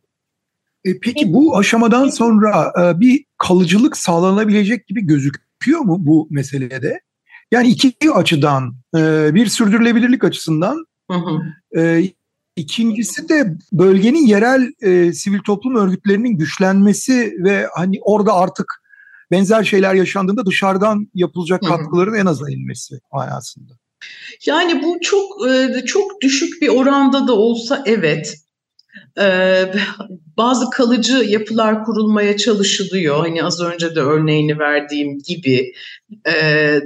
E, 0.84 1.00
peki 1.00 1.32
bu 1.32 1.56
aşamadan 1.56 2.08
sonra 2.08 2.72
e, 2.82 3.00
bir 3.00 3.24
kalıcılık 3.38 3.96
sağlanabilecek 3.96 4.86
gibi 4.86 5.06
gözüküyor 5.06 5.80
mu 5.80 5.96
bu 6.00 6.28
meselede? 6.30 7.00
Yani 7.50 7.68
iki 7.68 8.12
açıdan, 8.14 8.74
e, 8.96 9.34
bir 9.34 9.46
sürdürülebilirlik 9.46 10.24
açısından, 10.24 10.84
hı 11.10 11.16
hı. 11.16 11.40
E, 11.80 12.10
ikincisi 12.56 13.28
de 13.28 13.56
bölgenin 13.72 14.26
yerel 14.26 14.72
e, 14.82 15.12
sivil 15.12 15.38
toplum 15.38 15.76
örgütlerinin 15.76 16.36
güçlenmesi 16.38 17.34
ve 17.44 17.66
hani 17.74 17.98
orada 18.02 18.34
artık 18.34 18.82
benzer 19.30 19.64
şeyler 19.64 19.94
yaşandığında 19.94 20.46
dışarıdan 20.46 21.08
yapılacak 21.14 21.62
katkıların 21.62 22.14
en 22.14 22.26
aza 22.26 22.50
inmesi 22.50 23.00
manasında. 23.12 23.72
Yani 24.46 24.82
bu 24.82 24.98
çok 25.00 25.40
çok 25.86 26.20
düşük 26.20 26.62
bir 26.62 26.68
oranda 26.68 27.28
da 27.28 27.32
olsa 27.32 27.82
evet 27.86 28.36
bazı 30.36 30.70
kalıcı 30.70 31.16
yapılar 31.16 31.84
kurulmaya 31.84 32.36
çalışılıyor. 32.36 33.18
Hani 33.18 33.44
az 33.44 33.62
önce 33.62 33.94
de 33.94 34.00
örneğini 34.00 34.58
verdiğim 34.58 35.18
gibi 35.18 35.72
ee, 36.28 36.80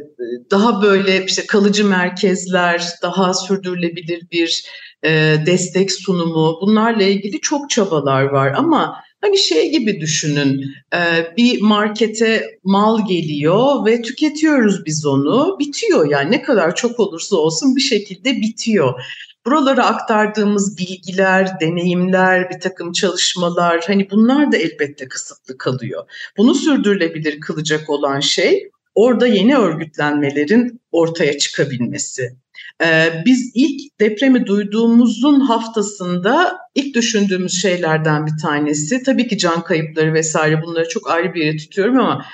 daha 0.51 0.83
böyle 0.83 1.25
işte 1.25 1.47
kalıcı 1.47 1.85
merkezler, 1.89 2.85
daha 3.03 3.35
sürdürülebilir 3.35 4.31
bir 4.33 4.65
e, 5.05 5.37
destek 5.47 5.93
sunumu 5.93 6.59
bunlarla 6.63 7.03
ilgili 7.03 7.41
çok 7.41 7.71
çabalar 7.71 8.23
var 8.23 8.53
ama 8.57 8.97
Hani 9.25 9.39
şey 9.39 9.71
gibi 9.71 10.01
düşünün, 10.01 10.75
e, 10.95 10.99
bir 11.37 11.61
markete 11.61 12.59
mal 12.65 13.07
geliyor 13.09 13.87
ve 13.87 14.03
tüketiyoruz 14.03 14.87
biz 14.87 15.07
onu, 15.07 15.57
bitiyor 15.59 16.11
yani 16.11 16.31
ne 16.31 16.43
kadar 16.43 16.75
çok 16.75 17.01
olursa 17.01 17.37
olsun 17.37 17.77
bir 17.77 17.81
şekilde 17.81 18.37
bitiyor. 18.37 19.01
Buralara 19.47 19.87
aktardığımız 19.87 20.79
bilgiler, 20.79 21.61
deneyimler, 21.61 22.51
bir 22.51 22.61
takım 22.61 22.93
çalışmalar 22.93 23.85
hani 23.87 24.11
bunlar 24.11 24.53
da 24.53 24.57
elbette 24.57 25.09
kısıtlı 25.09 25.59
kalıyor. 25.59 26.05
Bunu 26.37 26.55
sürdürülebilir 26.55 27.41
kılacak 27.41 27.91
olan 27.91 28.21
şey 28.21 28.71
orada 28.95 29.27
yeni 29.27 29.57
örgütlenmelerin 29.57 30.81
ortaya 30.93 31.39
çıkabilmesi. 31.39 32.37
Ee, 32.83 33.23
biz 33.27 33.53
ilk 33.55 34.01
depremi 34.01 34.47
duyduğumuzun 34.47 35.41
haftasında 35.41 36.64
ilk 36.75 36.95
düşündüğümüz 36.95 37.63
şeylerden 37.63 38.27
bir 38.27 38.43
tanesi 38.43 39.03
tabii 39.03 39.29
ki 39.29 39.39
can 39.39 39.65
kayıpları 39.65 40.15
vesaire 40.15 40.63
bunları 40.63 40.89
çok 40.89 41.11
ayrı 41.11 41.35
bir 41.35 41.45
yere 41.45 41.57
tutuyorum 41.57 41.99
ama 41.99 42.25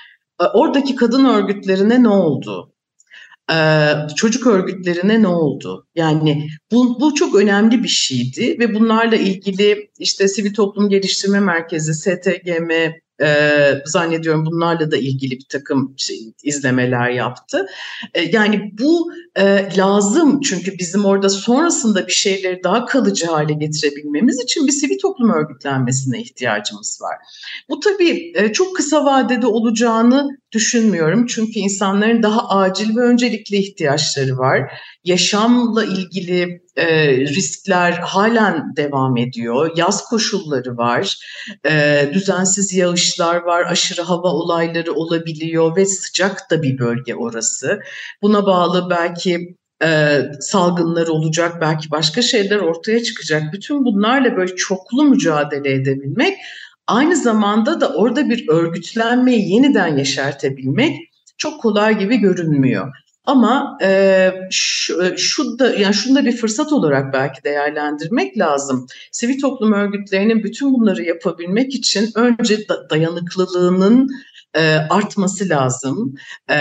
e, 0.41 0.45
oradaki 0.45 0.95
kadın 0.95 1.25
örgütlerine 1.25 2.03
ne 2.03 2.09
oldu? 2.09 2.73
Ee, 3.53 3.93
çocuk 4.17 4.47
örgütlerine 4.47 5.23
ne 5.23 5.29
oldu? 5.29 5.87
Yani 5.95 6.49
bu, 6.73 7.01
bu 7.01 7.15
çok 7.15 7.35
önemli 7.35 7.83
bir 7.83 7.89
şeydi 7.89 8.57
ve 8.59 8.75
bunlarla 8.75 9.17
ilgili 9.17 9.91
işte 9.99 10.29
Sivil 10.29 10.55
Toplum 10.55 10.89
Geliştirme 10.89 11.41
Merkezi, 11.41 11.95
STGM, 11.95 12.71
e, 13.23 13.61
zannediyorum 13.85 14.47
bunlarla 14.47 14.91
da 14.91 14.97
ilgili 14.97 15.31
bir 15.31 15.47
takım 15.49 15.95
şey, 15.97 16.33
izlemeler 16.43 17.11
yaptı. 17.11 17.67
E, 18.15 18.23
yani 18.23 18.73
bu 18.79 19.13
e, 19.37 19.69
lazım 19.77 20.41
çünkü 20.41 20.79
bizim 20.79 21.05
orada 21.05 21.29
sonrasında 21.29 22.07
bir 22.07 22.13
şeyleri 22.13 22.65
daha 22.65 22.85
kalıcı 22.85 23.27
hale 23.27 23.53
getirebilmemiz 23.53 24.41
için 24.45 24.67
bir 24.67 24.73
sivil 24.73 24.99
toplum 24.99 25.31
örgütlenmesine 25.31 26.21
ihtiyacımız 26.21 26.99
var. 27.03 27.17
Bu 27.69 27.81
tabii 27.81 28.33
e, 28.35 28.53
çok 28.53 28.77
kısa 28.77 29.05
vadede 29.05 29.47
olacağını 29.47 30.40
düşünmüyorum 30.53 31.27
çünkü 31.27 31.59
insanların 31.59 32.23
daha 32.23 32.49
acil 32.49 32.97
ve 32.97 33.01
öncelikli 33.01 33.57
ihtiyaçları 33.57 34.39
var. 34.39 34.73
Yaşamla 35.05 35.85
ilgili 35.85 36.63
e, 36.77 37.17
riskler 37.17 37.93
halen 37.93 38.77
devam 38.77 39.17
ediyor. 39.17 39.71
Yaz 39.77 40.05
koşulları 40.05 40.77
var, 40.77 41.17
e, 41.67 42.05
düzensiz 42.15 42.73
yağışlar 42.73 43.37
var, 43.37 43.65
aşırı 43.67 44.03
hava 44.03 44.29
olayları 44.29 44.93
olabiliyor 44.93 45.77
ve 45.77 45.87
sıcak 45.87 46.51
da 46.51 46.63
bir 46.63 46.79
bölge 46.79 47.15
orası. 47.15 47.81
Buna 48.23 48.47
bağlı 48.47 48.91
belki 48.91 49.57
e, 49.85 50.21
salgınlar 50.41 51.07
olacak, 51.07 51.61
belki 51.61 51.91
başka 51.91 52.23
şeyler 52.23 52.57
ortaya 52.57 53.03
çıkacak. 53.03 53.43
Bütün 53.53 53.85
bunlarla 53.85 54.37
böyle 54.37 54.57
çoklu 54.57 55.05
mücadele 55.05 55.73
edebilmek, 55.73 56.39
aynı 56.91 57.17
zamanda 57.17 57.81
da 57.81 57.95
orada 57.95 58.29
bir 58.29 58.49
örgütlenmeyi 58.49 59.53
yeniden 59.53 59.97
yeşertebilmek 59.97 60.97
çok 61.39 61.61
kolay 61.61 61.99
gibi 61.99 62.17
görünmüyor. 62.17 62.93
Ama 63.25 63.79
e, 63.83 64.31
şu, 64.51 65.03
e, 65.03 65.17
şu 65.17 65.59
da 65.59 65.75
yani 65.75 65.95
şunu 65.95 66.17
da 66.17 66.25
bir 66.25 66.37
fırsat 66.37 66.73
olarak 66.73 67.13
belki 67.13 67.45
değerlendirmek 67.45 68.39
lazım. 68.39 68.87
Sivil 69.13 69.41
toplum 69.41 69.73
örgütlerinin 69.73 70.45
bütün 70.45 70.75
bunları 70.75 71.03
yapabilmek 71.03 71.75
için 71.75 72.11
önce 72.15 72.69
da, 72.69 72.91
dayanıklılığının 72.91 74.09
e, 74.55 74.75
artması 74.75 75.49
lazım. 75.49 76.15
E, 76.51 76.57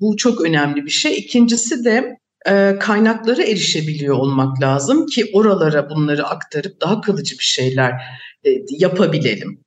bu 0.00 0.16
çok 0.16 0.40
önemli 0.40 0.84
bir 0.84 0.90
şey. 0.90 1.18
İkincisi 1.18 1.84
de 1.84 2.18
e, 2.48 2.76
kaynaklara 2.80 3.42
erişebiliyor 3.42 4.16
olmak 4.16 4.62
lazım 4.62 5.06
ki 5.06 5.30
oralara 5.32 5.90
bunları 5.90 6.26
aktarıp 6.26 6.80
daha 6.80 7.00
kalıcı 7.00 7.38
bir 7.38 7.44
şeyler 7.44 7.90
e, 8.46 8.50
yapabilelim. 8.70 9.64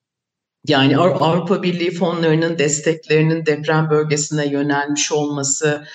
Yani 0.67 0.97
Avrupa 0.97 1.63
Birliği 1.63 1.91
fonlarının 1.91 2.59
desteklerinin 2.59 3.45
deprem 3.45 3.89
bölgesine 3.89 4.47
yönelmiş 4.47 5.11
olması, 5.11 5.85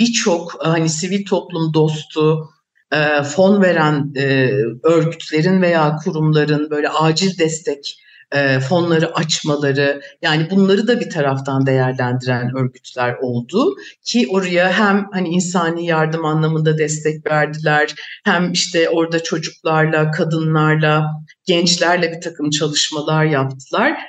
birçok 0.00 0.66
hani 0.66 0.88
sivil 0.88 1.24
toplum 1.24 1.74
dostu 1.74 2.50
e, 2.92 3.22
fon 3.22 3.62
veren 3.62 4.12
e, 4.16 4.50
örgütlerin 4.82 5.62
veya 5.62 5.96
kurumların 5.96 6.70
böyle 6.70 6.88
acil 6.88 7.38
destek 7.38 7.96
e, 8.32 8.60
fonları 8.60 9.14
açmaları 9.14 10.02
yani 10.22 10.50
bunları 10.50 10.86
da 10.88 11.00
bir 11.00 11.10
taraftan 11.10 11.66
değerlendiren 11.66 12.56
örgütler 12.56 13.14
oldu 13.22 13.76
ki 14.04 14.26
oraya 14.30 14.72
hem 14.72 15.06
hani 15.12 15.28
insani 15.28 15.86
yardım 15.86 16.24
anlamında 16.24 16.78
destek 16.78 17.26
verdiler 17.30 17.94
hem 18.24 18.52
işte 18.52 18.88
orada 18.88 19.22
çocuklarla, 19.22 20.10
kadınlarla, 20.10 21.06
gençlerle 21.44 22.12
bir 22.12 22.20
takım 22.20 22.50
çalışmalar 22.50 23.24
yaptılar. 23.24 24.00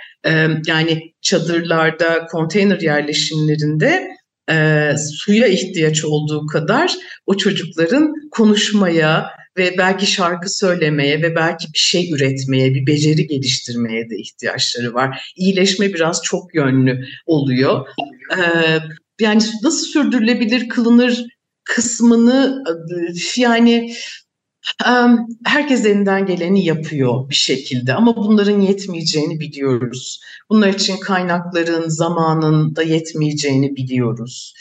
Yani 0.67 1.13
çadırlarda, 1.21 2.25
konteyner 2.25 2.79
yerleşimlerinde 2.81 4.07
e, 4.51 4.89
suya 5.11 5.47
ihtiyaç 5.47 6.05
olduğu 6.05 6.45
kadar 6.47 6.93
o 7.25 7.37
çocukların 7.37 8.13
konuşmaya 8.31 9.40
ve 9.57 9.75
belki 9.77 10.07
şarkı 10.07 10.49
söylemeye 10.49 11.21
ve 11.21 11.35
belki 11.35 11.67
bir 11.73 11.79
şey 11.79 12.11
üretmeye, 12.11 12.73
bir 12.73 12.87
beceri 12.87 13.27
geliştirmeye 13.27 14.09
de 14.09 14.17
ihtiyaçları 14.17 14.93
var. 14.93 15.33
İyileşme 15.35 15.93
biraz 15.93 16.21
çok 16.23 16.55
yönlü 16.55 17.05
oluyor. 17.25 17.87
E, 18.37 18.41
yani 19.19 19.43
nasıl 19.63 19.87
sürdürülebilir 19.87 20.69
kılınır 20.69 21.25
kısmını 21.63 22.63
yani 23.35 23.93
Herkes 25.45 25.85
elinden 25.85 26.25
geleni 26.25 26.65
yapıyor 26.65 27.29
bir 27.29 27.35
şekilde 27.35 27.93
ama 27.93 28.15
bunların 28.15 28.61
yetmeyeceğini 28.61 29.39
biliyoruz. 29.39 30.21
Bunlar 30.49 30.67
için 30.67 30.97
kaynakların, 30.97 31.89
zamanın 31.89 32.75
da 32.75 32.83
yetmeyeceğini 32.83 33.75
biliyoruz. 33.75 34.53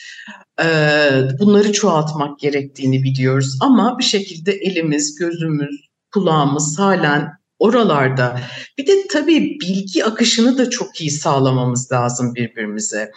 Bunları 1.38 1.72
çoğaltmak 1.72 2.38
gerektiğini 2.38 3.02
biliyoruz 3.02 3.58
ama 3.60 3.98
bir 3.98 4.04
şekilde 4.04 4.52
elimiz, 4.52 5.14
gözümüz, 5.14 5.88
kulağımız 6.12 6.78
halen 6.78 7.28
oralarda. 7.58 8.40
Bir 8.78 8.86
de 8.86 8.92
tabii 9.12 9.58
bilgi 9.60 10.04
akışını 10.04 10.58
da 10.58 10.70
çok 10.70 11.00
iyi 11.00 11.10
sağlamamız 11.10 11.92
lazım 11.92 12.34
birbirimize. 12.34 13.10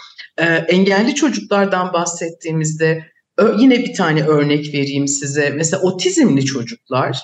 Engelli 0.67 1.15
çocuklardan 1.15 1.93
bahsettiğimizde 1.93 3.05
yine 3.57 3.79
bir 3.79 3.93
tane 3.93 4.23
örnek 4.23 4.73
vereyim 4.73 5.07
size. 5.07 5.49
Mesela 5.49 5.81
otizmli 5.81 6.45
çocuklar 6.45 7.19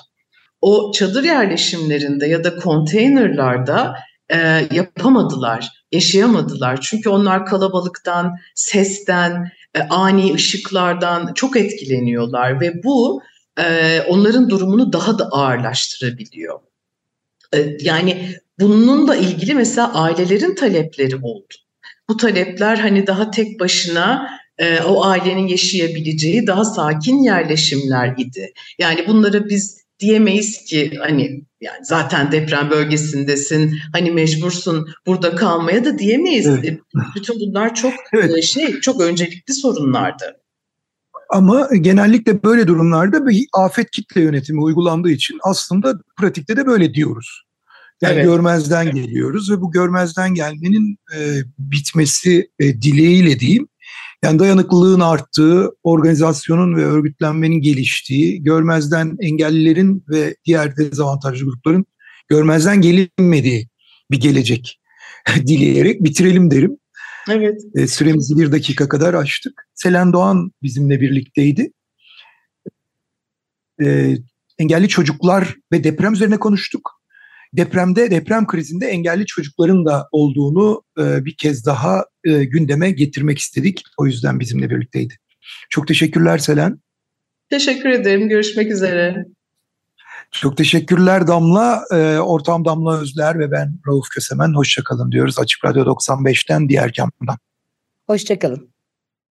o 0.62 0.92
çadır 0.92 1.24
yerleşimlerinde 1.24 2.28
ya 2.28 2.44
da 2.44 2.56
konteynerlarda 2.56 3.96
e, 4.30 4.38
yapamadılar, 4.72 5.70
yaşayamadılar. 5.92 6.82
Çünkü 6.82 7.10
onlar 7.10 7.46
kalabalıktan, 7.46 8.36
sesten, 8.56 9.52
e, 9.76 9.80
ani 9.80 10.34
ışıklardan 10.34 11.34
çok 11.34 11.58
etkileniyorlar 11.58 12.62
ve 12.62 12.84
bu 12.84 13.22
e, 13.60 14.02
onların 14.02 14.50
durumunu 14.50 14.94
daha 14.94 15.20
da 15.20 15.26
ağırlaştırabiliyor. 15.26 16.60
E, 17.54 17.78
yani 17.82 18.36
bununla 18.60 19.16
ilgili 19.16 19.56
mesela 19.56 19.94
ailelerin 19.94 20.56
talepleri 20.56 21.16
oldu. 21.16 21.54
Bu 22.10 22.18
talepler 22.18 22.78
hani 22.78 23.08
daha 23.08 23.32
tek 23.32 23.60
başına 23.60 24.30
e, 24.58 24.82
o 24.82 25.06
ailenin 25.06 25.48
yaşayabileceği 25.48 26.48
daha 26.48 26.66
sakin 26.66 27.24
yerleşimler 27.24 28.14
idi. 28.18 28.54
Yani 28.80 29.08
bunları 29.08 29.50
biz 29.50 29.84
diyemeyiz 30.00 30.66
ki 30.66 30.98
hani 31.00 31.42
yani 31.62 31.86
zaten 31.86 32.32
deprem 32.32 32.70
bölgesindesin 32.70 33.80
hani 33.94 34.12
mecbursun 34.12 34.88
burada 35.06 35.36
kalmaya 35.36 35.86
da 35.86 36.00
diyemeyiz. 36.00 36.48
Evet. 36.48 36.66
E, 36.66 36.80
bütün 37.16 37.40
bunlar 37.40 37.76
çok 37.76 37.94
evet. 38.14 38.38
E, 38.38 38.42
şey 38.42 38.80
çok 38.80 39.02
öncelikli 39.02 39.54
sorunlardı. 39.54 40.36
Ama 41.30 41.70
genellikle 41.82 42.44
böyle 42.44 42.68
durumlarda 42.68 43.28
bir 43.28 43.46
afet 43.54 43.92
kitle 43.92 44.22
yönetimi 44.22 44.62
uygulandığı 44.62 45.12
için 45.12 45.38
aslında 45.44 45.94
pratikte 46.18 46.58
de 46.58 46.66
böyle 46.66 46.94
diyoruz. 46.94 47.44
Yani 48.02 48.14
evet. 48.14 48.26
görmezden 48.26 48.92
geliyoruz 48.92 49.52
ve 49.52 49.62
bu 49.62 49.72
görmezden 49.72 50.34
gelmenin 50.34 50.98
e, 51.18 51.20
bitmesi 51.60 52.50
e, 52.60 52.82
dileğiyle 52.82 53.40
diyeyim. 53.40 53.68
Yani 54.24 54.40
dayanıklılığın 54.40 55.00
arttığı, 55.00 55.70
organizasyonun 55.84 56.76
ve 56.76 56.86
örgütlenmenin 56.86 57.62
geliştiği, 57.62 58.44
görmezden 58.44 59.18
engellilerin 59.20 60.04
ve 60.10 60.36
diğer 60.46 60.78
dezavantajlı 60.78 61.46
grupların 61.46 61.86
görmezden 62.28 62.82
gelinmediği 62.82 63.68
bir 64.12 64.20
gelecek 64.20 64.80
dileyerek 65.36 66.04
bitirelim 66.04 66.52
derim. 66.52 66.78
Evet. 67.30 67.62
E, 67.76 67.88
süremizi 67.88 68.38
bir 68.38 68.52
dakika 68.52 68.90
kadar 68.90 69.14
açtık. 69.14 69.68
Selen 69.74 70.14
Doğan 70.14 70.52
bizimle 70.64 71.02
birlikteydi. 71.02 71.72
E, 73.82 74.18
engelli 74.60 74.88
çocuklar 74.88 75.56
ve 75.72 75.84
deprem 75.84 76.14
üzerine 76.14 76.38
konuştuk 76.38 77.00
depremde, 77.54 78.12
deprem 78.12 78.48
krizinde 78.48 78.88
engelli 78.88 79.26
çocukların 79.26 79.86
da 79.86 80.08
olduğunu 80.12 80.84
e, 81.00 81.26
bir 81.26 81.38
kez 81.38 81.66
daha 81.66 82.06
e, 82.24 82.44
gündeme 82.44 82.92
getirmek 82.92 83.38
istedik. 83.38 83.84
O 83.98 84.06
yüzden 84.06 84.40
bizimle 84.40 84.70
birlikteydi. 84.70 85.14
Çok 85.70 85.88
teşekkürler 85.88 86.38
Selen. 86.38 86.80
Teşekkür 87.50 87.90
ederim. 87.90 88.30
Görüşmek 88.30 88.72
üzere. 88.72 89.26
Çok 90.32 90.58
teşekkürler 90.58 91.28
Damla. 91.28 91.84
E, 91.92 92.18
ortağım 92.20 92.66
Damla 92.66 93.02
Özler 93.02 93.40
ve 93.40 93.52
ben 93.52 93.80
Rauf 93.88 94.10
Kösemen. 94.10 94.54
Hoşçakalın 94.54 95.12
diyoruz 95.12 95.40
Açık 95.40 95.66
Radyo 95.66 95.84
95'ten 95.86 96.70
diğer 96.70 96.94
kampından. 96.94 97.38
Hoşçakalın. 98.08 98.69